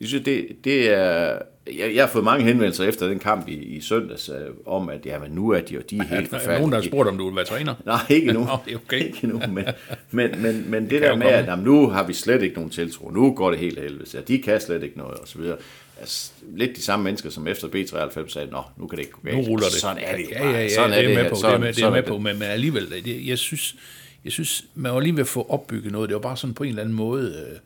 Jeg 0.00 0.08
synes, 0.08 0.24
det, 0.24 0.46
det 0.64 0.94
er... 0.94 1.38
Jeg, 1.78 1.94
jeg 1.94 2.04
har 2.04 2.10
fået 2.10 2.24
mange 2.24 2.44
henvendelser 2.44 2.84
efter 2.84 3.08
den 3.08 3.18
kamp 3.18 3.48
i, 3.48 3.52
i 3.52 3.80
søndags, 3.80 4.28
øh, 4.28 4.34
om 4.66 4.88
at 4.88 5.06
jamen, 5.06 5.30
nu 5.30 5.50
er 5.50 5.60
de 5.60 5.74
jo 5.74 5.80
de 5.90 5.98
er 5.98 6.02
helt 6.02 6.30
Der 6.30 6.38
er 6.38 6.58
nogen, 6.58 6.72
der 6.72 6.78
har 6.78 6.84
spurgt, 6.84 7.08
om 7.08 7.18
du 7.18 7.26
vil 7.26 7.36
være 7.36 7.44
træner. 7.44 7.74
Nej, 7.86 8.00
ikke 8.10 8.32
nu. 8.32 8.40
Nå, 8.44 8.56
det 8.64 8.72
er 8.72 8.76
okay. 8.76 9.04
Ikke 9.04 9.26
nu, 9.26 9.38
men, 9.48 9.64
men, 10.10 10.42
men, 10.42 10.70
men 10.70 10.82
det, 10.90 11.00
kan 11.00 11.02
der 11.02 11.16
med, 11.16 11.22
komme. 11.22 11.36
at 11.36 11.46
jamen, 11.46 11.64
nu 11.64 11.88
har 11.88 12.06
vi 12.06 12.12
slet 12.12 12.42
ikke 12.42 12.54
nogen 12.54 12.70
tiltro, 12.70 13.10
nu 13.10 13.34
går 13.34 13.50
det 13.50 13.58
helt 13.58 13.80
helvede, 13.80 14.08
så 14.08 14.20
de 14.28 14.42
kan 14.42 14.60
slet 14.60 14.82
ikke 14.82 14.98
noget, 14.98 15.14
og 15.18 15.28
så 15.28 15.38
videre. 15.38 15.56
Altså, 16.00 16.32
lidt 16.56 16.76
de 16.76 16.82
samme 16.82 17.04
mennesker, 17.04 17.30
som 17.30 17.48
efter 17.48 17.68
B93 17.68 18.28
sagde, 18.32 18.50
nå, 18.50 18.62
nu 18.76 18.86
kan 18.86 18.98
det 18.98 19.04
ikke 19.04 19.12
gå 19.12 19.20
Nu 19.24 19.36
galt. 19.36 19.48
ruller 19.48 19.66
det. 19.66 19.74
Sådan 19.74 20.02
er 20.02 20.16
det 20.16 20.24
jo 20.24 20.28
ja, 20.30 20.42
bare. 20.42 20.52
Ja, 20.52 20.60
ja, 20.60 20.68
sådan 20.68 20.90
det 20.90 21.04
er, 21.04 21.22
med 21.22 21.30
på, 21.30 21.36
det 21.36 21.44
er, 21.44 21.58
med, 21.58 21.72
det 21.72 21.84
er 21.84 21.90
med 21.90 22.02
på, 22.02 22.18
men, 22.18 22.38
men 22.38 22.48
alligevel, 22.48 22.90
det, 23.04 23.26
jeg 23.26 23.38
synes, 23.38 23.76
jeg 24.24 24.32
synes, 24.32 24.64
man 24.74 24.92
var 24.92 25.00
lige 25.00 25.12
ved 25.12 25.20
at 25.20 25.28
få 25.28 25.46
opbygget 25.48 25.92
noget. 25.92 26.08
Det 26.08 26.14
var 26.14 26.20
bare 26.20 26.36
sådan 26.36 26.54
på 26.54 26.62
en 26.62 26.68
eller 26.68 26.82
anden 26.82 26.96
måde 26.96 27.46
øh, 27.50 27.58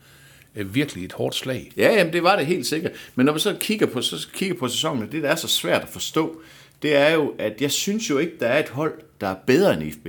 virkelig 0.55 1.05
et 1.05 1.13
hårdt 1.13 1.35
slag. 1.35 1.73
Ja, 1.77 1.95
jamen, 1.95 2.13
det 2.13 2.23
var 2.23 2.37
det 2.37 2.47
helt 2.47 2.67
sikkert. 2.67 2.93
Men 3.15 3.27
når 3.27 3.33
vi 3.33 3.39
så 3.39 3.57
kigger 3.61 3.87
på, 3.87 4.03
så 4.03 4.29
kigger 4.35 4.57
på 4.57 4.69
sæsonen, 4.69 5.13
det 5.13 5.23
der 5.23 5.29
er 5.29 5.37
så 5.37 5.49
svært 5.49 5.83
at 5.83 5.89
forstå, 5.89 6.41
det 6.83 6.97
er 6.97 7.11
jo, 7.11 7.35
at 7.39 7.61
jeg 7.61 7.71
synes 7.71 8.11
jo 8.11 8.19
ikke, 8.19 8.33
der 8.41 8.47
er 8.47 8.59
et 8.59 8.69
hold, 8.69 8.95
der 9.21 9.27
er 9.27 9.37
bedre 9.47 9.83
end 9.83 9.93
FB. 9.93 10.07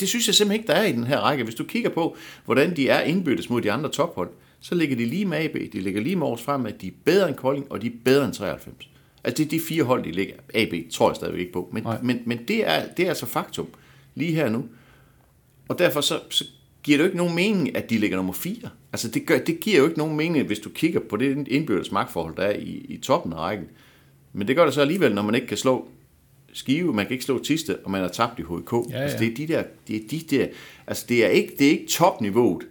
Det 0.00 0.08
synes 0.08 0.26
jeg 0.26 0.34
simpelthen 0.34 0.60
ikke, 0.60 0.72
der 0.72 0.78
er 0.78 0.84
i 0.84 0.92
den 0.92 1.04
her 1.04 1.18
række. 1.18 1.44
Hvis 1.44 1.54
du 1.54 1.64
kigger 1.64 1.90
på, 1.90 2.16
hvordan 2.44 2.76
de 2.76 2.88
er 2.88 3.00
indbyttes 3.00 3.50
mod 3.50 3.62
de 3.62 3.72
andre 3.72 3.90
tophold, 3.90 4.30
så 4.60 4.74
ligger 4.74 4.96
de 4.96 5.06
lige 5.06 5.24
med 5.24 5.38
AB, 5.38 5.54
de 5.72 5.80
ligger 5.80 6.00
lige 6.00 6.16
med 6.16 6.26
års 6.26 6.42
frem, 6.42 6.66
at 6.66 6.80
de 6.80 6.86
er 6.86 6.92
bedre 7.04 7.28
end 7.28 7.36
Kolding, 7.36 7.72
og 7.72 7.82
de 7.82 7.86
er 7.86 7.90
bedre 8.04 8.24
end 8.24 8.34
93. 8.34 8.88
Altså 9.24 9.38
det 9.38 9.46
er 9.46 9.50
de 9.50 9.60
fire 9.68 9.82
hold, 9.82 10.04
de 10.04 10.10
ligger. 10.12 10.34
AB 10.54 10.72
tror 10.92 11.10
jeg 11.10 11.16
stadigvæk 11.16 11.40
ikke 11.40 11.52
på, 11.52 11.70
men, 11.72 11.82
Nej. 11.82 11.98
men, 12.02 12.22
men 12.26 12.38
det, 12.48 12.68
er, 12.68 12.86
det 12.96 13.04
er 13.04 13.08
altså 13.08 13.26
faktum 13.26 13.68
lige 14.14 14.34
her 14.34 14.48
nu. 14.48 14.64
Og 15.68 15.78
derfor 15.78 16.00
så, 16.00 16.20
så 16.30 16.44
giver 16.84 16.98
det 16.98 17.02
jo 17.02 17.06
ikke 17.06 17.16
nogen 17.16 17.34
mening, 17.34 17.76
at 17.76 17.90
de 17.90 17.98
ligger 17.98 18.16
nummer 18.16 18.32
4. 18.32 18.56
Altså 18.92 19.08
det, 19.08 19.26
gør, 19.26 19.38
det 19.38 19.60
giver 19.60 19.78
jo 19.78 19.84
ikke 19.84 19.98
nogen 19.98 20.16
mening, 20.16 20.46
hvis 20.46 20.58
du 20.58 20.68
kigger 20.68 21.00
på 21.00 21.16
det 21.16 21.48
indbyrdes 21.48 21.92
magtforhold, 21.92 22.36
der 22.36 22.42
er 22.42 22.56
i, 22.56 22.86
i 22.88 22.96
toppen 22.96 23.32
af 23.32 23.36
rækken. 23.36 23.66
Men 24.32 24.48
det 24.48 24.56
gør 24.56 24.64
det 24.64 24.74
så 24.74 24.80
alligevel, 24.80 25.14
når 25.14 25.22
man 25.22 25.34
ikke 25.34 25.46
kan 25.46 25.56
slå 25.56 25.88
Skive, 26.52 26.92
man 26.92 27.06
kan 27.06 27.12
ikke 27.12 27.24
slå 27.24 27.38
Tiste, 27.38 27.78
og 27.84 27.90
man 27.90 28.00
har 28.00 28.08
tabt 28.08 28.38
i 28.38 28.42
HK. 28.42 28.72
Ja, 28.90 29.02
Altså, 29.02 29.18
ja. 29.18 29.24
det 29.24 29.32
er 29.32 29.46
de 29.46 29.52
der, 29.52 29.62
det 29.88 29.96
er 29.96 30.08
de 30.10 30.20
der, 30.36 30.46
altså 30.86 31.04
det 31.08 31.24
er 31.24 31.28
ikke, 31.28 31.54
det 31.58 31.66
er 31.66 31.70
ikke 31.70 31.86
topniveauet, 31.86 32.66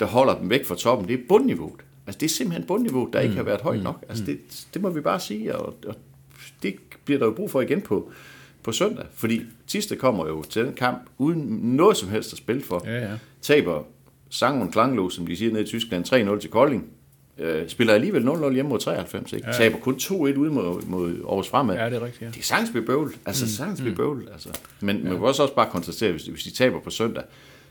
der 0.00 0.06
holder 0.06 0.38
dem 0.38 0.50
væk 0.50 0.64
fra 0.64 0.74
toppen, 0.74 1.08
det 1.08 1.14
er 1.14 1.22
bundniveauet. 1.28 1.80
Altså 2.06 2.18
det 2.18 2.26
er 2.26 2.30
simpelthen 2.30 2.66
bundniveauet, 2.66 3.12
der 3.12 3.20
mm. 3.20 3.24
ikke 3.24 3.36
har 3.36 3.42
været 3.42 3.60
højt 3.60 3.82
nok. 3.82 4.04
Altså 4.08 4.24
det, 4.24 4.66
det 4.74 4.82
må 4.82 4.90
vi 4.90 5.00
bare 5.00 5.20
sige, 5.20 5.56
og, 5.56 5.74
og 5.86 5.94
det 6.62 6.76
bliver 7.04 7.18
der 7.18 7.26
jo 7.26 7.32
brug 7.32 7.50
for 7.50 7.60
igen 7.60 7.80
på, 7.80 8.10
på 8.62 8.72
søndag, 8.72 9.06
fordi 9.14 9.42
Tiste 9.66 9.96
kommer 9.96 10.26
jo 10.26 10.42
til 10.42 10.64
den 10.64 10.74
kamp 10.74 10.98
uden 11.18 11.38
noget 11.62 11.96
som 11.96 12.08
helst 12.08 12.32
at 12.32 12.38
spille 12.38 12.62
for. 12.62 12.82
Ja, 12.86 13.10
ja. 13.10 13.16
Taber 13.46 13.82
Sangen 14.30 14.70
Klanglo, 14.70 15.08
som 15.08 15.26
de 15.26 15.36
siger 15.36 15.52
nede 15.52 15.62
i 15.62 15.66
Tyskland, 15.66 16.04
3-0 16.36 16.40
til 16.40 16.50
Kolding. 16.50 16.84
Øh, 17.38 17.68
spiller 17.68 17.94
alligevel 17.94 18.22
0-0 18.28 18.52
hjemme 18.52 18.68
mod 18.68 18.78
93, 18.78 19.32
ikke? 19.32 19.46
Ja. 19.46 19.52
Taber 19.52 19.78
kun 19.78 19.94
2-1 19.94 20.12
ude 20.12 20.50
mod, 20.50 20.82
mod 20.82 21.10
Aarhus 21.28 21.48
Fremad. 21.48 21.76
Ja, 21.76 21.84
det 21.84 21.94
er 21.94 22.04
rigtigt, 22.04 22.22
ja. 22.22 22.26
Det 22.26 22.38
er 22.38 22.42
sagtens 22.42 22.86
bøvl. 22.86 23.14
Altså, 23.26 23.44
mm. 23.44 23.48
sagtens 23.48 23.96
bøvl. 23.96 24.28
Altså. 24.32 24.48
Men 24.80 24.96
ja. 24.96 25.02
man 25.02 25.12
kan 25.12 25.22
også 25.22 25.42
også 25.42 25.54
bare 25.54 25.70
konstatere, 25.70 26.10
hvis, 26.10 26.26
hvis 26.26 26.42
de 26.42 26.50
taber 26.50 26.80
på 26.80 26.90
søndag, 26.90 27.22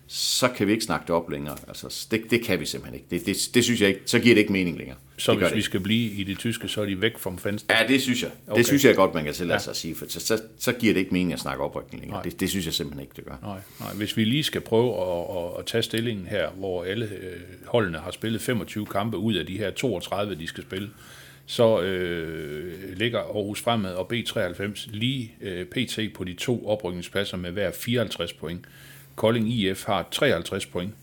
så 0.08 0.48
kan 0.48 0.68
vi 0.68 0.72
ikke 0.72 0.86
snakke 0.86 1.04
det 1.08 1.16
op 1.16 1.30
længere. 1.30 1.58
Altså, 1.68 2.08
det, 2.12 2.24
det 2.30 2.42
kan 2.42 2.60
vi 2.60 2.66
simpelthen 2.66 2.96
ikke. 2.96 3.08
Det, 3.12 3.26
det, 3.26 3.50
det 3.54 3.64
synes 3.64 3.82
jeg 3.82 3.90
ikke. 3.90 4.02
Så 4.06 4.20
giver 4.20 4.36
det 4.36 4.42
ikke 4.42 4.52
mening 4.52 4.78
længere. 4.78 4.98
Så 5.18 5.32
det 5.32 5.40
hvis 5.40 5.50
det 5.50 5.58
vi 5.58 5.62
skal 5.62 5.80
blive 5.80 6.12
i 6.12 6.24
det 6.24 6.40
tyske, 6.40 6.68
så 6.68 6.82
er 6.82 6.86
de 6.86 7.02
væk 7.02 7.18
fra 7.18 7.36
fans. 7.38 7.66
Ja, 7.70 7.88
det 7.88 8.02
synes 8.02 8.24
jeg. 8.24 8.32
Okay. 8.48 8.58
Det 8.58 8.66
synes 8.66 8.86
jeg 8.86 8.96
godt, 8.96 9.14
man 9.14 9.24
kan 9.24 9.34
tillade 9.34 9.60
sig 9.60 9.72
at 9.72 9.78
sige, 9.78 9.96
for 9.96 10.06
så, 10.10 10.20
så, 10.20 10.42
så 10.60 10.72
giver 10.72 10.94
det 10.94 11.00
ikke 11.00 11.14
mening 11.14 11.34
at 11.34 11.40
snakke 11.40 11.64
oprykning 11.64 12.02
længere. 12.02 12.24
Det, 12.24 12.40
det 12.40 12.50
synes 12.50 12.66
jeg 12.66 12.74
simpelthen 12.74 13.02
ikke, 13.02 13.14
det 13.16 13.26
gør. 13.26 13.38
Nej, 13.42 13.60
nej. 13.80 13.94
Hvis 13.94 14.18
vi 14.18 14.24
lige 14.24 14.44
skal 14.44 14.62
prøve 14.62 15.02
at, 15.02 15.38
at, 15.38 15.60
at 15.60 15.66
tage 15.66 15.82
stillingen 15.82 16.28
her, 16.28 16.50
hvor 16.50 16.84
alle 16.84 17.06
øh, 17.06 17.40
holdene 17.66 17.98
har 17.98 18.12
spillet 18.12 18.42
25 18.42 18.86
kampe 18.86 19.18
ud 19.18 19.34
af 19.34 19.46
de 19.46 19.58
her 19.58 19.72
32, 19.72 20.36
de 20.36 20.48
skal 20.48 20.64
spille, 20.64 20.90
så 21.46 21.82
øh, 21.82 22.98
ligger 22.98 23.20
Aarhus 23.20 23.62
Fremad 23.62 23.94
og 23.94 24.14
B93 24.14 24.90
lige 24.92 25.34
øh, 25.42 25.66
pt. 25.66 26.00
på 26.14 26.24
de 26.24 26.34
to 26.34 26.68
oprykningspladser 26.68 27.38
med 27.38 27.52
hver 27.52 27.72
54 27.72 28.34
point. 28.34 28.66
Kolding 29.15 29.50
IF 29.50 29.86
har 29.86 30.07
53 30.12 30.65
point, 30.65 30.93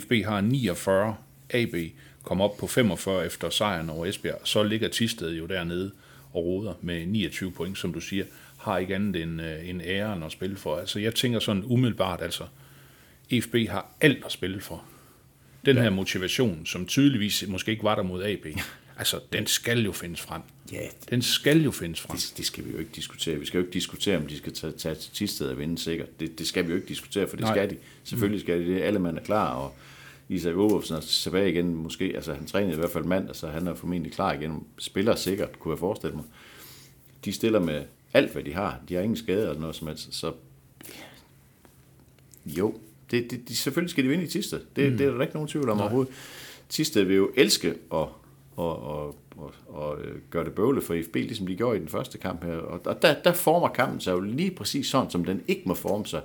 FB 0.00 0.12
har 0.24 0.40
49, 0.40 1.16
AB 1.50 1.74
kommer 2.22 2.44
op 2.44 2.56
på 2.56 2.66
45 2.66 3.26
efter 3.26 3.50
sejren 3.50 3.90
over 3.90 4.06
Esbjerg. 4.06 4.40
Så 4.44 4.62
ligger 4.62 4.88
Tisted 4.88 5.34
jo 5.34 5.46
dernede 5.46 5.90
og 6.32 6.44
roder 6.44 6.74
med 6.80 7.06
29 7.06 7.52
point, 7.52 7.78
som 7.78 7.92
du 7.92 8.00
siger, 8.00 8.24
har 8.58 8.78
ikke 8.78 8.94
andet 8.94 9.22
end, 9.22 9.42
øh, 9.42 9.68
end 9.68 9.82
æren 9.82 10.22
at 10.22 10.32
spille 10.32 10.56
for. 10.56 10.76
Altså 10.76 11.00
jeg 11.00 11.14
tænker 11.14 11.38
sådan 11.38 11.62
umiddelbart, 11.66 12.22
altså 12.22 12.44
FB 13.42 13.54
har 13.68 13.86
alt 14.00 14.24
at 14.24 14.32
spille 14.32 14.60
for. 14.60 14.84
Den 15.66 15.76
ja. 15.76 15.82
her 15.82 15.90
motivation, 15.90 16.66
som 16.66 16.86
tydeligvis 16.86 17.44
måske 17.48 17.70
ikke 17.70 17.84
var 17.84 17.94
der 17.94 18.02
mod 18.02 18.24
AB, 18.24 18.46
altså 18.98 19.20
den 19.32 19.46
skal 19.46 19.84
jo 19.84 19.92
findes 19.92 20.20
frem. 20.20 20.42
Ja, 20.72 20.86
Den 21.10 21.22
skal 21.22 21.62
jo 21.62 21.70
findes 21.70 22.00
frem. 22.00 22.16
det, 22.16 22.34
det 22.36 22.46
skal 22.46 22.64
vi 22.64 22.70
jo 22.70 22.78
ikke 22.78 22.90
diskutere. 22.94 23.38
Vi 23.38 23.46
skal 23.46 23.58
jo 23.58 23.64
ikke 23.64 23.74
diskutere, 23.74 24.16
om 24.16 24.26
de 24.26 24.36
skal 24.36 24.52
tage, 24.52 24.72
tage 24.72 24.94
til 24.94 25.12
Tisted 25.12 25.48
og 25.48 25.58
vinde 25.58 25.78
sikkert. 25.78 26.20
Det, 26.20 26.38
det 26.38 26.46
skal 26.46 26.64
vi 26.64 26.70
jo 26.70 26.76
ikke 26.76 26.88
diskutere, 26.88 27.28
for 27.28 27.36
det 27.36 27.44
Nej. 27.44 27.54
skal 27.54 27.70
de. 27.70 27.76
Selvfølgelig 28.04 28.40
skal 28.40 28.60
de 28.60 28.74
det. 28.74 28.80
Alle 28.80 28.98
mand 28.98 29.18
er 29.18 29.22
klar, 29.22 29.54
og 29.54 29.74
Isak 30.28 30.56
Olofsen 30.56 30.96
er 30.96 31.00
tilbage 31.00 31.50
igen. 31.50 31.74
Måske, 31.74 32.12
altså 32.14 32.34
han 32.34 32.46
trænede 32.46 32.72
i 32.72 32.78
hvert 32.78 32.90
fald 32.90 33.04
mandag, 33.04 33.36
så 33.36 33.48
han 33.48 33.66
er 33.66 33.74
formentlig 33.74 34.12
klar 34.12 34.32
igen. 34.32 34.66
Spiller 34.78 35.16
sikkert, 35.16 35.58
kunne 35.58 35.72
jeg 35.72 35.78
forestille 35.78 36.16
mig. 36.16 36.24
De 37.24 37.32
stiller 37.32 37.60
med 37.60 37.84
alt, 38.12 38.32
hvad 38.32 38.44
de 38.44 38.52
har. 38.54 38.80
De 38.88 38.94
har 38.94 39.02
ingen 39.02 39.16
skader 39.16 39.48
eller 39.48 39.60
noget 39.60 39.76
som 39.76 39.88
helst. 39.88 40.14
Så 40.14 40.32
jo, 42.46 42.78
det, 43.10 43.30
det, 43.30 43.48
de, 43.48 43.56
selvfølgelig 43.56 43.90
skal 43.90 44.04
de 44.04 44.08
vinde 44.08 44.24
i 44.24 44.26
Tisted. 44.28 44.60
Det, 44.76 44.92
mm. 44.92 44.98
det 44.98 45.06
er 45.06 45.10
der 45.12 45.20
ikke 45.20 45.34
nogen 45.34 45.48
tvivl 45.48 45.68
om 45.68 45.80
overhovedet. 45.80 46.14
Tisted 46.68 47.02
vil 47.02 47.16
jo 47.16 47.30
elske 47.36 47.74
at, 47.94 48.06
og, 48.56 48.82
og, 48.82 49.16
og, 49.36 49.52
og 49.68 50.00
øh, 50.00 50.16
gøre 50.30 50.44
det 50.44 50.52
bøvle 50.52 50.82
for 50.82 50.96
FB, 51.08 51.14
ligesom 51.14 51.46
de 51.46 51.56
gjorde 51.56 51.76
i 51.76 51.80
den 51.80 51.88
første 51.88 52.18
kamp 52.18 52.44
her. 52.44 52.56
Og 52.56 52.80
og 52.84 53.02
der, 53.02 53.14
der 53.24 53.32
former 53.32 53.68
kampen 53.68 54.00
sig 54.00 54.12
jo 54.12 54.20
lige 54.20 54.50
præcis 54.50 54.86
sådan, 54.86 55.10
som 55.10 55.24
den 55.24 55.42
ikke 55.48 55.62
må 55.66 55.74
forme 55.74 56.06
sig. 56.06 56.22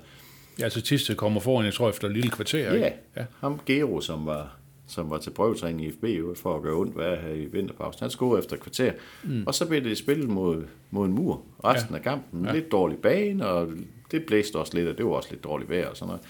Ja, 0.60 0.64
altså 0.64 0.82
Tiste 0.82 1.16
kommer 1.16 1.42
foran, 1.42 1.66
jeg 1.66 1.74
tror, 1.74 1.90
efter 1.90 2.08
et 2.08 2.14
lille 2.14 2.30
kvarter. 2.30 2.60
Ja, 2.60 2.74
ikke? 2.74 2.98
ja. 3.16 3.26
ham 3.40 3.60
Gero, 3.66 4.02
som 4.02 4.26
var, 4.26 4.58
som 4.88 5.10
var 5.10 5.18
til 5.18 5.30
prøvetræning 5.30 5.88
i 5.88 5.92
FB 5.92 6.06
for 6.38 6.56
at 6.56 6.62
gøre 6.62 6.76
ondt 6.76 6.98
være 6.98 7.16
her 7.16 7.34
i 7.34 7.46
vinterpausen. 7.46 8.00
Han 8.00 8.10
scorede 8.10 8.40
efter 8.40 8.56
et 8.56 8.62
kvarter, 8.62 8.92
mm. 9.24 9.44
og 9.48 9.56
så 9.56 9.68
blev 9.68 9.84
det 9.84 9.98
spillet 9.98 10.30
mod, 10.30 10.64
mod 10.92 11.06
en 11.06 11.14
mur 11.14 11.42
resten 11.64 11.92
ja. 11.92 11.98
af 11.98 12.04
kampen. 12.04 12.46
Ja. 12.46 12.54
Lidt 12.54 12.72
dårlig 12.72 12.98
bane, 12.98 13.48
og 13.48 13.68
det 14.12 14.26
blæste 14.26 14.56
også 14.56 14.78
lidt, 14.78 14.88
og 14.88 14.98
det 14.98 15.06
var 15.06 15.12
også 15.12 15.30
lidt 15.32 15.44
dårligt 15.44 15.70
vejr 15.70 15.90
og 15.90 15.98
sådan 15.98 16.08
noget. 16.08 16.22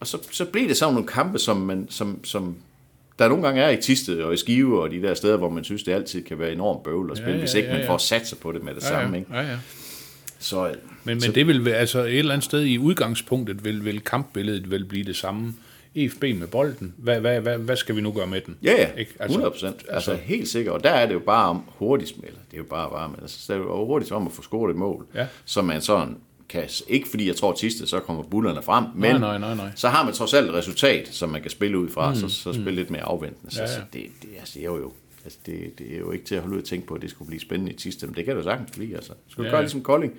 Og 0.00 0.06
så, 0.06 0.28
så 0.30 0.44
blev 0.44 0.68
det 0.68 0.76
sådan 0.76 0.94
nogle 0.94 1.08
kampe, 1.08 1.38
som, 1.38 1.56
man, 1.56 1.86
som, 1.90 2.24
som 2.24 2.56
der 3.18 3.28
nogle 3.28 3.42
gange 3.44 3.62
er 3.62 3.68
i 3.70 3.76
Tisted 3.76 4.22
og 4.22 4.34
i 4.34 4.36
Skive 4.36 4.82
og 4.82 4.90
de 4.90 5.02
der 5.02 5.14
steder, 5.14 5.36
hvor 5.36 5.48
man 5.48 5.64
synes, 5.64 5.82
det 5.82 5.92
altid 5.92 6.22
kan 6.22 6.38
være 6.38 6.52
enormt 6.52 6.82
bøvl 6.82 7.10
at 7.10 7.16
spille, 7.16 7.30
ja, 7.30 7.36
ja, 7.36 7.40
hvis 7.42 7.54
ikke 7.54 7.68
ja, 7.68 7.74
man 7.74 7.82
ja. 7.82 7.88
får 7.90 7.98
sat 7.98 8.26
sig 8.28 8.38
på 8.38 8.52
det 8.52 8.64
med 8.64 8.74
det 8.74 8.82
Ja, 8.82 8.88
samme. 8.88 9.18
Ikke? 9.18 9.34
ja, 9.34 9.40
ja. 9.40 9.56
Så, 10.38 10.68
øh, 10.68 10.74
Men, 11.04 11.20
så, 11.20 11.28
men 11.28 11.34
det 11.34 11.46
vil 11.46 11.68
altså 11.68 12.00
et 12.04 12.18
eller 12.18 12.32
andet 12.32 12.44
sted 12.44 12.62
i 12.64 12.78
udgangspunktet 12.78 13.64
vil, 13.64 13.84
vil 13.84 14.00
kampbilledet 14.00 14.70
vil 14.70 14.84
blive 14.84 15.04
det 15.04 15.16
samme. 15.16 15.54
EFB 15.94 16.22
med 16.22 16.46
bolden, 16.46 16.94
hvad, 16.96 17.20
hvad, 17.20 17.40
hvad, 17.40 17.58
hvad 17.58 17.76
skal 17.76 17.96
vi 17.96 18.00
nu 18.00 18.12
gøre 18.12 18.26
med 18.26 18.40
den? 18.40 18.56
Ja, 18.62 18.72
ja, 18.72 18.88
Ikke? 19.00 19.14
100 19.24 19.50
procent. 19.50 19.76
Altså, 19.88 20.10
altså, 20.10 20.24
helt 20.26 20.48
sikkert. 20.48 20.74
Og 20.74 20.84
der 20.84 20.90
er 20.90 21.06
det 21.06 21.14
jo 21.14 21.18
bare 21.18 21.48
om 21.48 21.62
hurtigt 21.68 22.10
smelter. 22.10 22.38
Det 22.50 22.54
er 22.54 22.58
jo 22.58 22.64
bare 22.70 22.90
varme. 22.90 23.14
Altså, 23.22 23.52
det 23.52 23.60
er 23.60 23.64
jo 23.64 23.84
hurtigt 23.86 24.12
om 24.12 24.26
at 24.26 24.32
få 24.32 24.42
scoret 24.42 24.70
et 24.70 24.76
mål. 24.76 25.06
Ja. 25.14 25.26
Så 25.44 25.62
man 25.62 25.80
sådan 25.80 26.16
kan, 26.52 26.68
ikke 26.88 27.08
fordi 27.08 27.26
jeg 27.26 27.36
tror 27.36 27.52
Tiste, 27.52 27.86
så 27.86 28.00
kommer 28.00 28.22
bullerne 28.22 28.62
frem, 28.62 28.84
men 28.94 29.20
nej, 29.20 29.38
nej, 29.38 29.54
nej. 29.54 29.70
så 29.74 29.88
har 29.88 30.04
man 30.04 30.14
trods 30.14 30.34
alt 30.34 30.48
et 30.48 30.54
resultat, 30.54 31.08
som 31.08 31.28
man 31.28 31.42
kan 31.42 31.50
spille 31.50 31.78
ud 31.78 31.88
fra, 31.88 32.08
mm, 32.10 32.16
så, 32.16 32.28
så 32.28 32.52
spille 32.52 32.72
lidt 32.72 32.90
mere 32.90 33.02
afventende. 33.02 33.54
Så, 33.54 33.62
Ja, 33.62 33.68
ja, 33.68 33.74
så 33.74 33.80
det, 33.92 34.02
det, 34.22 34.28
altså, 34.38 34.54
det 34.54 34.62
er 34.62 34.66
jo 34.66 34.92
Altså, 35.24 35.38
det, 35.46 35.78
det 35.78 35.94
er 35.94 35.98
jo 35.98 36.10
ikke 36.10 36.24
til 36.24 36.34
at 36.34 36.40
holde 36.40 36.56
ud 36.56 36.60
og 36.60 36.66
tænke 36.66 36.86
på, 36.86 36.94
at 36.94 37.02
det 37.02 37.10
skulle 37.10 37.26
blive 37.26 37.40
spændende 37.40 37.72
i 37.72 37.76
Tiste, 37.76 38.06
men 38.06 38.16
det 38.16 38.24
kan 38.24 38.36
du 38.36 38.42
sagtens 38.42 38.70
blive. 38.70 38.96
Altså. 38.96 39.12
Skal 39.28 39.42
du 39.42 39.46
Ja, 39.46 39.52
gøre 39.52 39.62
ligesom 39.62 39.82
Kolding? 39.82 40.12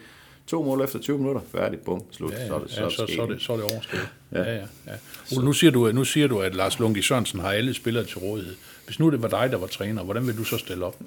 To 0.47 0.63
mål 0.63 0.81
efter 0.81 0.99
20 0.99 1.17
minutter, 1.17 1.41
færdigt, 1.51 1.85
bum, 1.85 2.03
slut. 2.11 2.31
Ja, 2.31 2.41
ja, 2.41 2.47
så 2.47 2.55
er 2.55 2.59
det, 2.59 2.71
så, 2.71 2.81
ja, 2.81 2.89
så, 2.89 2.95
så, 3.15 3.21
er 3.21 3.25
det, 3.25 3.41
så 3.41 3.53
er 3.53 3.57
det 3.57 3.65
overstået. 3.71 4.09
Ja. 4.31 4.41
Ja, 4.41 4.55
ja, 4.55 4.65
ja. 4.87 4.93
Ole, 5.35 5.45
nu, 5.45 5.53
siger 5.53 5.71
du, 5.71 5.91
nu 5.91 6.05
siger 6.05 6.27
du, 6.27 6.41
at 6.41 6.55
Lars 6.55 6.79
Lunke 6.79 7.03
Sørensen 7.03 7.39
har 7.39 7.51
alle 7.51 7.73
spillere 7.73 8.05
til 8.05 8.17
rådighed. 8.17 8.55
Hvis 8.85 8.99
nu 8.99 9.11
det 9.11 9.21
var 9.21 9.27
dig, 9.27 9.51
der 9.51 9.57
var 9.57 9.67
træner, 9.67 10.03
hvordan 10.03 10.27
vil 10.27 10.37
du 10.37 10.43
så 10.43 10.57
stille 10.57 10.85
op? 10.85 10.99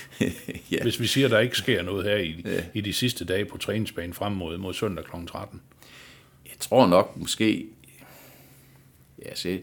ja. 0.72 0.82
Hvis 0.82 1.00
vi 1.00 1.06
siger, 1.06 1.26
at 1.26 1.30
der 1.30 1.38
ikke 1.38 1.56
sker 1.56 1.82
noget 1.82 2.04
her 2.04 2.16
i, 2.16 2.46
i 2.74 2.80
de 2.80 2.92
sidste 2.92 3.24
dage 3.24 3.44
på 3.44 3.58
træningsbanen 3.58 4.14
frem 4.14 4.32
mod, 4.32 4.58
mod 4.58 4.74
søndag 4.74 5.04
kl. 5.04 5.26
13. 5.26 5.60
Jeg 6.44 6.54
tror 6.60 6.86
nok 6.86 7.16
måske... 7.16 7.66
Ja, 9.24 9.34
så 9.34 9.58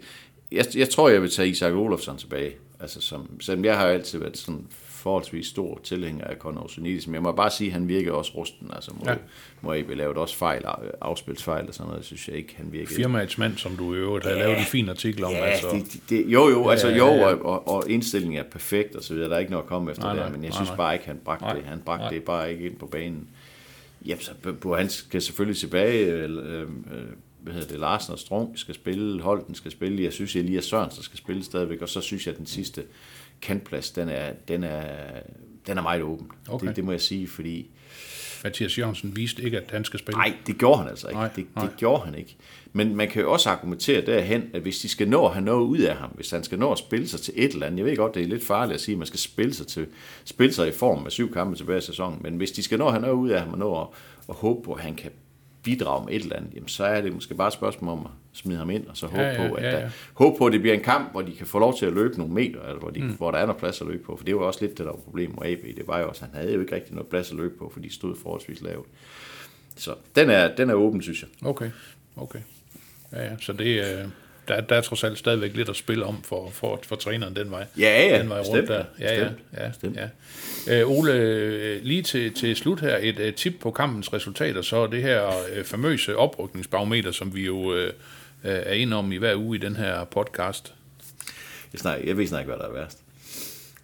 jeg, 0.51 0.65
jeg 0.75 0.89
tror, 0.89 1.09
jeg 1.09 1.21
vil 1.21 1.29
tage 1.29 1.49
Isak 1.49 1.73
Olofsson 1.73 2.17
tilbage. 2.17 2.55
Altså, 2.79 3.01
som, 3.01 3.41
selvom 3.41 3.65
jeg 3.65 3.77
har 3.77 3.87
altid 3.87 4.19
været 4.19 4.37
sådan 4.37 4.67
forholdsvis 4.99 5.47
stor 5.47 5.79
tilhænger 5.83 6.25
af 6.25 6.35
Osunidis, 6.45 7.07
men 7.07 7.13
jeg 7.13 7.23
må 7.23 7.31
bare 7.31 7.49
sige, 7.49 7.67
at 7.67 7.73
han 7.73 7.87
virker 7.87 8.11
også 8.11 8.31
rusten. 8.35 8.71
Altså, 8.73 8.91
må, 8.93 9.01
Ja. 9.05 9.11
ja. 9.11 9.17
må 9.61 9.73
AB 9.73 9.89
lavet 9.89 10.17
også 10.17 10.35
fejl, 10.35 10.63
afspilsfejl 11.01 11.67
og 11.67 11.73
sådan 11.73 11.89
noget, 11.89 12.05
synes 12.05 12.27
jeg 12.27 12.37
ikke, 12.37 12.53
han 12.57 12.71
virker. 12.71 12.95
Firmaets 12.95 13.37
mand, 13.37 13.57
som 13.57 13.75
du 13.77 13.93
i 13.93 13.97
øvrigt 13.97 14.25
har 14.25 14.33
lavet 14.33 14.57
en 14.59 14.63
fin 14.65 14.89
artikel 14.89 15.23
om. 15.23 15.31
Ja, 15.31 15.37
altså. 15.45 15.67
det, 15.73 16.01
det, 16.09 16.25
jo, 16.27 16.49
jo, 16.49 16.69
altså 16.69 16.87
ja, 16.87 16.97
jo, 16.97 17.05
ja, 17.05 17.15
ja. 17.17 17.25
Og, 17.25 17.45
og, 17.45 17.67
og 17.67 17.89
indstillingen 17.89 18.39
er 18.39 18.43
perfekt 18.43 18.95
og 18.95 19.03
så 19.03 19.13
videre. 19.13 19.29
Der 19.29 19.35
er 19.35 19.39
ikke 19.39 19.51
noget 19.51 19.63
at 19.63 19.69
komme 19.69 19.91
efter 19.91 20.03
Nej, 20.03 20.13
der, 20.13 20.21
nej, 20.21 20.29
men 20.31 20.41
jeg 20.43 20.49
nej, 20.49 20.55
synes 20.57 20.69
nej. 20.69 20.77
bare 20.77 20.93
ikke, 20.93 21.05
han 21.05 21.19
bragte 21.25 21.43
Nej, 21.45 21.53
det. 21.53 21.63
Han 21.63 21.79
bragte 21.85 22.03
nej. 22.03 22.09
det 22.13 22.23
bare 22.23 22.51
ikke 22.51 22.65
ind 22.65 22.75
på 22.75 22.85
banen. 22.85 23.27
Jamen, 24.05 24.21
så 24.21 24.31
Bo- 24.61 24.73
han 24.75 24.89
skal 24.89 25.21
selvfølgelig 25.21 25.57
tilbage. 25.57 26.05
Øh, 26.05 26.29
øh, 26.61 26.67
hvad 27.43 27.53
hedder 27.53 27.67
det? 27.67 27.79
Larsen 27.79 28.13
og 28.13 28.19
Strunk 28.19 28.49
skal 28.57 28.75
spille. 28.75 29.21
Holten 29.21 29.55
skal 29.55 29.71
spille. 29.71 30.03
Jeg 30.03 30.13
synes, 30.13 30.35
Elias 30.35 30.65
Sørensen 30.65 31.03
skal 31.03 31.17
spille 31.17 31.43
stadigvæk. 31.43 31.81
Og 31.81 31.89
så 31.89 32.01
synes 32.01 32.25
jeg, 32.25 32.31
at 32.33 32.37
den 32.37 32.45
sidste 32.45 32.83
kantplads, 33.41 33.91
den 33.91 34.09
er, 34.09 34.33
den 34.47 34.63
er, 34.63 34.83
den 35.67 35.77
er 35.77 35.81
meget 35.81 36.01
åben. 36.01 36.27
Okay. 36.49 36.67
Det, 36.67 36.75
det 36.75 36.83
må 36.83 36.91
jeg 36.91 37.01
sige, 37.01 37.27
fordi... 37.27 37.69
Mathias 38.43 38.77
Jørgensen 38.77 39.15
viste 39.15 39.43
ikke, 39.43 39.57
at 39.57 39.71
han 39.71 39.85
skal 39.85 39.99
spille. 39.99 40.17
Nej, 40.17 40.33
det 40.47 40.57
gjorde 40.57 40.77
han 40.77 40.87
altså 40.87 41.07
ikke. 41.07 41.19
Nej, 41.19 41.29
det, 41.35 41.45
nej. 41.55 41.65
det 41.65 41.77
gjorde 41.77 42.05
han 42.05 42.15
ikke. 42.15 42.37
Men 42.73 42.95
man 42.95 43.07
kan 43.07 43.21
jo 43.21 43.31
også 43.31 43.49
argumentere 43.49 44.05
derhen, 44.05 44.43
at 44.53 44.61
hvis 44.61 44.79
de 44.79 44.89
skal 44.89 45.09
nå 45.09 45.25
at 45.25 45.33
have 45.33 45.45
noget 45.45 45.65
ud 45.65 45.77
af 45.77 45.95
ham, 45.95 46.09
hvis 46.09 46.31
han 46.31 46.43
skal 46.43 46.59
nå 46.59 46.71
at 46.71 46.77
spille 46.77 47.07
sig 47.07 47.19
til 47.19 47.33
et 47.37 47.53
eller 47.53 47.65
andet, 47.65 47.77
jeg 47.77 47.85
ved 47.85 47.97
godt, 47.97 48.15
det 48.15 48.23
er 48.23 48.27
lidt 48.27 48.43
farligt 48.43 48.75
at 48.75 48.81
sige, 48.81 48.93
at 48.93 48.99
man 48.99 49.07
skal 49.07 49.19
spille 49.19 49.53
sig, 49.53 49.67
til, 49.67 49.87
spille 50.25 50.53
sig 50.53 50.67
i 50.67 50.71
form 50.71 51.01
med 51.03 51.11
syv 51.11 51.33
kampe 51.33 51.55
tilbage 51.55 51.77
i 51.77 51.81
sæsonen, 51.81 52.19
men 52.21 52.37
hvis 52.37 52.51
de 52.51 52.63
skal 52.63 52.79
nå 52.79 52.85
at 52.85 52.91
have 52.91 53.01
noget 53.01 53.15
ud 53.15 53.29
af 53.29 53.41
ham 53.41 53.51
og 53.51 53.57
nå 53.57 53.81
at, 53.81 53.87
at 54.29 54.35
håbe 54.35 54.61
på, 54.65 54.73
at 54.73 54.81
han 54.81 54.95
kan 54.95 55.11
bidrage 55.63 56.05
med 56.05 56.13
et 56.13 56.21
eller 56.21 56.35
andet, 56.35 56.53
jamen 56.53 56.67
så 56.67 56.83
er 56.83 57.01
det 57.01 57.13
måske 57.13 57.33
bare 57.33 57.47
et 57.47 57.53
spørgsmål 57.53 57.91
om 57.91 58.05
at 58.05 58.11
smide 58.39 58.57
ham 58.57 58.69
ind, 58.69 58.87
og 58.87 58.97
så 58.97 59.07
håbe, 59.07 59.21
Ja, 59.21 59.41
ja, 59.43 59.47
på, 59.49 59.53
at 59.53 59.63
ja, 59.63 59.71
der, 59.71 59.79
ja. 59.79 59.89
håbe 60.13 60.37
på, 60.37 60.45
at 60.45 60.53
det 60.53 60.61
bliver 60.61 60.73
en 60.75 60.83
kamp, 60.83 61.11
hvor 61.11 61.21
de 61.21 61.35
kan 61.35 61.47
få 61.47 61.59
lov 61.59 61.77
til 61.77 61.85
at 61.85 61.93
løbe 61.93 62.17
nogle 62.17 62.33
meter, 62.33 62.61
eller 62.61 62.79
hvor, 62.79 62.89
de, 62.89 63.01
mm. 63.01 63.09
hvor 63.09 63.31
der 63.31 63.37
er 63.37 63.45
noget 63.45 63.59
plads 63.59 63.81
at 63.81 63.87
løbe 63.87 64.03
på, 64.03 64.15
for 64.17 64.25
det 64.25 64.35
var 64.35 64.41
også 64.41 64.59
lidt 64.61 64.77
det, 64.77 64.85
der 64.85 64.91
var 64.91 64.99
problemet 64.99 65.39
med 65.39 65.49
AB, 65.51 65.63
det 65.77 65.87
var 65.87 65.99
jo 65.99 66.09
også, 66.09 66.21
han 66.25 66.33
havde 66.33 66.53
jo 66.53 66.61
ikke 66.61 66.75
rigtig 66.75 66.93
noget 66.93 67.07
plads 67.07 67.31
at 67.31 67.37
løbe 67.37 67.53
på, 67.57 67.69
for 67.73 67.79
de 67.79 67.93
stod 67.93 68.15
forholdsvis 68.21 68.61
lavt. 68.61 68.87
Så 69.75 69.95
den 70.15 70.29
er, 70.29 70.55
den 70.55 70.69
er 70.69 70.73
åben, 70.73 71.01
synes 71.01 71.21
jeg. 71.21 71.49
Okay, 71.49 71.69
okay. 72.15 72.39
Ja, 73.13 73.23
ja. 73.23 73.31
Så 73.41 73.53
det, 73.53 73.79
øh, 73.79 74.05
der, 74.47 74.61
der 74.61 74.75
er 74.75 74.81
trods 74.81 75.03
alt 75.03 75.17
stadigvæk 75.17 75.55
lidt 75.55 75.69
at 75.69 75.75
spille 75.75 76.05
om 76.05 76.23
for, 76.23 76.49
for, 76.49 76.79
for 76.83 76.95
træneren 76.95 77.35
den 77.35 77.51
vej. 77.51 77.65
Ja, 77.77 78.07
ja, 78.07 78.19
den 78.19 78.29
vej 78.29 78.39
rundt 78.41 78.67
der. 78.67 78.83
Ja, 78.99 79.19
ja, 79.23 79.29
ja, 79.57 79.67
bestemt. 79.67 79.97
ja. 80.67 80.79
Øh, 80.81 80.89
Ole, 80.91 81.13
øh, 81.13 81.83
lige 81.83 82.01
til, 82.01 82.33
til 82.33 82.55
slut 82.55 82.79
her, 82.79 82.97
et 83.01 83.19
øh, 83.19 83.33
tip 83.33 83.53
på 83.59 83.71
kampens 83.71 84.13
resultater, 84.13 84.61
så 84.61 84.77
er 84.77 84.87
det 84.87 85.01
her 85.01 85.27
øh, 85.53 85.63
famøse 85.63 86.15
oprykningsbarometer, 86.17 87.11
som 87.11 87.35
vi 87.35 87.45
jo 87.45 87.73
øh, 87.75 87.93
øh, 88.43 88.51
er 88.51 88.73
inde 88.73 88.97
om 88.97 89.11
i 89.11 89.17
hver 89.17 89.35
uge 89.35 89.57
i 89.57 89.59
den 89.59 89.75
her 89.75 90.03
podcast. 90.03 90.73
Jeg, 91.73 91.79
snakker, 91.79 92.07
jeg 92.07 92.17
ved 92.17 92.27
snart 92.27 92.41
ikke, 92.41 92.53
hvad 92.53 92.59
der 92.67 92.73
er 92.73 92.73
værst. 92.81 92.97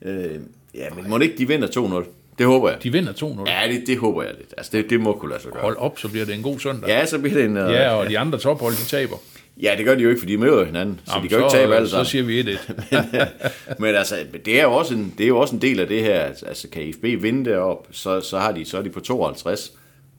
Øh, 0.02 0.40
ja, 0.76 0.90
men 0.96 1.10
må 1.10 1.18
det 1.18 1.26
ikke, 1.26 1.38
de 1.38 1.48
vinder 1.48 2.02
2-0. 2.04 2.08
Det 2.38 2.46
håber 2.46 2.70
jeg. 2.70 2.84
De 2.84 2.92
vinder 2.92 3.14
2-0. 3.14 3.50
Ja, 3.52 3.68
det, 3.72 3.84
det 3.88 3.98
håber 3.98 4.24
jeg 4.24 4.34
lidt. 4.38 4.54
Altså, 4.58 4.72
det, 4.78 4.90
det 4.90 5.00
må 5.00 5.14
kunne 5.14 5.30
lade 5.30 5.42
sig 5.42 5.52
gøre. 5.52 5.62
Hold 5.62 5.78
op, 5.78 6.00
så 6.00 6.10
bliver 6.10 6.26
det 6.26 6.36
en 6.36 6.42
god 6.42 6.60
søndag. 6.60 6.88
Ja, 6.88 7.06
så 7.06 7.20
bliver 7.20 7.36
det 7.36 7.46
en... 7.46 7.58
Uh, 7.58 7.72
Ja, 7.72 7.90
og 7.94 8.10
de 8.10 8.20
andre 8.20 8.40
tophold, 8.40 8.74
de 8.74 8.86
taber. 8.90 9.18
ja, 9.62 9.74
det 9.78 9.86
gør 9.86 9.96
de 9.96 10.02
jo 10.04 10.10
ikke, 10.10 10.20
for 10.20 10.28
de 10.28 10.38
møder 10.38 10.66
hinanden. 10.66 11.00
Så 11.06 11.12
Jamen, 11.14 11.24
de 11.24 11.30
kan 11.30 11.38
jo 11.38 11.46
ikke 11.46 11.58
tabe 11.58 11.76
alle 11.76 11.90
så 11.90 12.04
siger 12.04 12.24
vi 12.24 12.42
1-1. 12.42 13.76
Men 13.82 13.96
altså, 13.96 14.18
det 14.46 14.60
er 14.60 14.64
jo 14.64 14.74
også 14.74 14.94
en, 14.94 15.14
det 15.18 15.24
er 15.24 15.28
jo 15.28 15.40
også 15.40 15.56
en 15.56 15.62
del 15.62 15.80
af 15.80 15.88
det 15.88 16.02
her. 16.02 16.20
Altså, 16.22 16.68
kan 16.70 16.82
IFB 16.82 17.04
vinde 17.04 17.50
derop, 17.50 17.88
så, 17.92 18.22
så, 18.22 18.40
har 18.40 18.52
de, 18.52 18.66
så 18.66 18.78
er 18.78 18.82
de 18.82 18.90
på 18.90 19.00
52. 19.00 19.72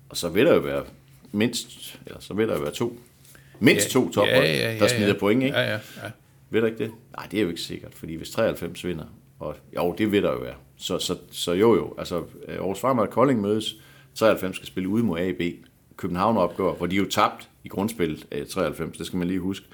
Og 0.08 0.16
så 0.16 0.28
vil 0.28 0.46
der 0.46 0.54
jo 0.54 0.60
være 0.60 0.82
mindst, 1.32 1.98
eller 2.06 2.20
så 2.20 2.34
vil 2.34 2.48
der 2.48 2.54
jo 2.54 2.60
være 2.60 2.72
to. 2.72 2.98
Mindst 3.60 3.90
to 3.90 4.10
tophold, 4.10 4.78
der 4.78 4.88
smider 4.88 5.18
point, 5.18 5.42
ikke? 5.42 5.56
Ja, 5.56 5.64
ja, 5.64 5.72
ja. 5.72 6.10
Ved 6.50 6.60
der 6.60 6.66
ikke 6.66 6.78
det? 6.78 6.90
Nej, 7.16 7.26
det 7.30 7.38
er 7.38 7.42
jo 7.42 7.48
ikke 7.48 7.60
sikkert, 7.60 7.94
fordi 7.94 8.14
hvis 8.14 8.30
93 8.30 8.84
vinder, 8.84 9.04
og 9.38 9.56
jo, 9.76 9.94
det 9.98 10.12
vil 10.12 10.22
der 10.22 10.32
jo 10.32 10.38
være. 10.38 10.54
Så, 10.76 10.98
så, 10.98 11.16
så 11.30 11.52
jo 11.52 11.74
jo, 11.74 11.94
altså 11.98 12.22
øh, 12.48 12.54
Aarhus 12.54 12.80
Fremad 12.80 13.04
og 13.04 13.10
Kolding 13.10 13.40
mødes, 13.40 13.76
93 14.14 14.56
skal 14.56 14.66
spille 14.66 14.88
ude 14.88 15.04
mod 15.04 15.20
AB. 15.20 15.40
København 15.96 16.36
opgør, 16.36 16.72
hvor 16.72 16.86
de 16.86 16.96
jo 16.96 17.04
tabt 17.04 17.48
i 17.64 17.68
grundspillet 17.68 18.26
af 18.30 18.46
93, 18.46 18.96
det 18.98 19.06
skal 19.06 19.16
man 19.16 19.28
lige 19.28 19.40
huske. 19.40 19.66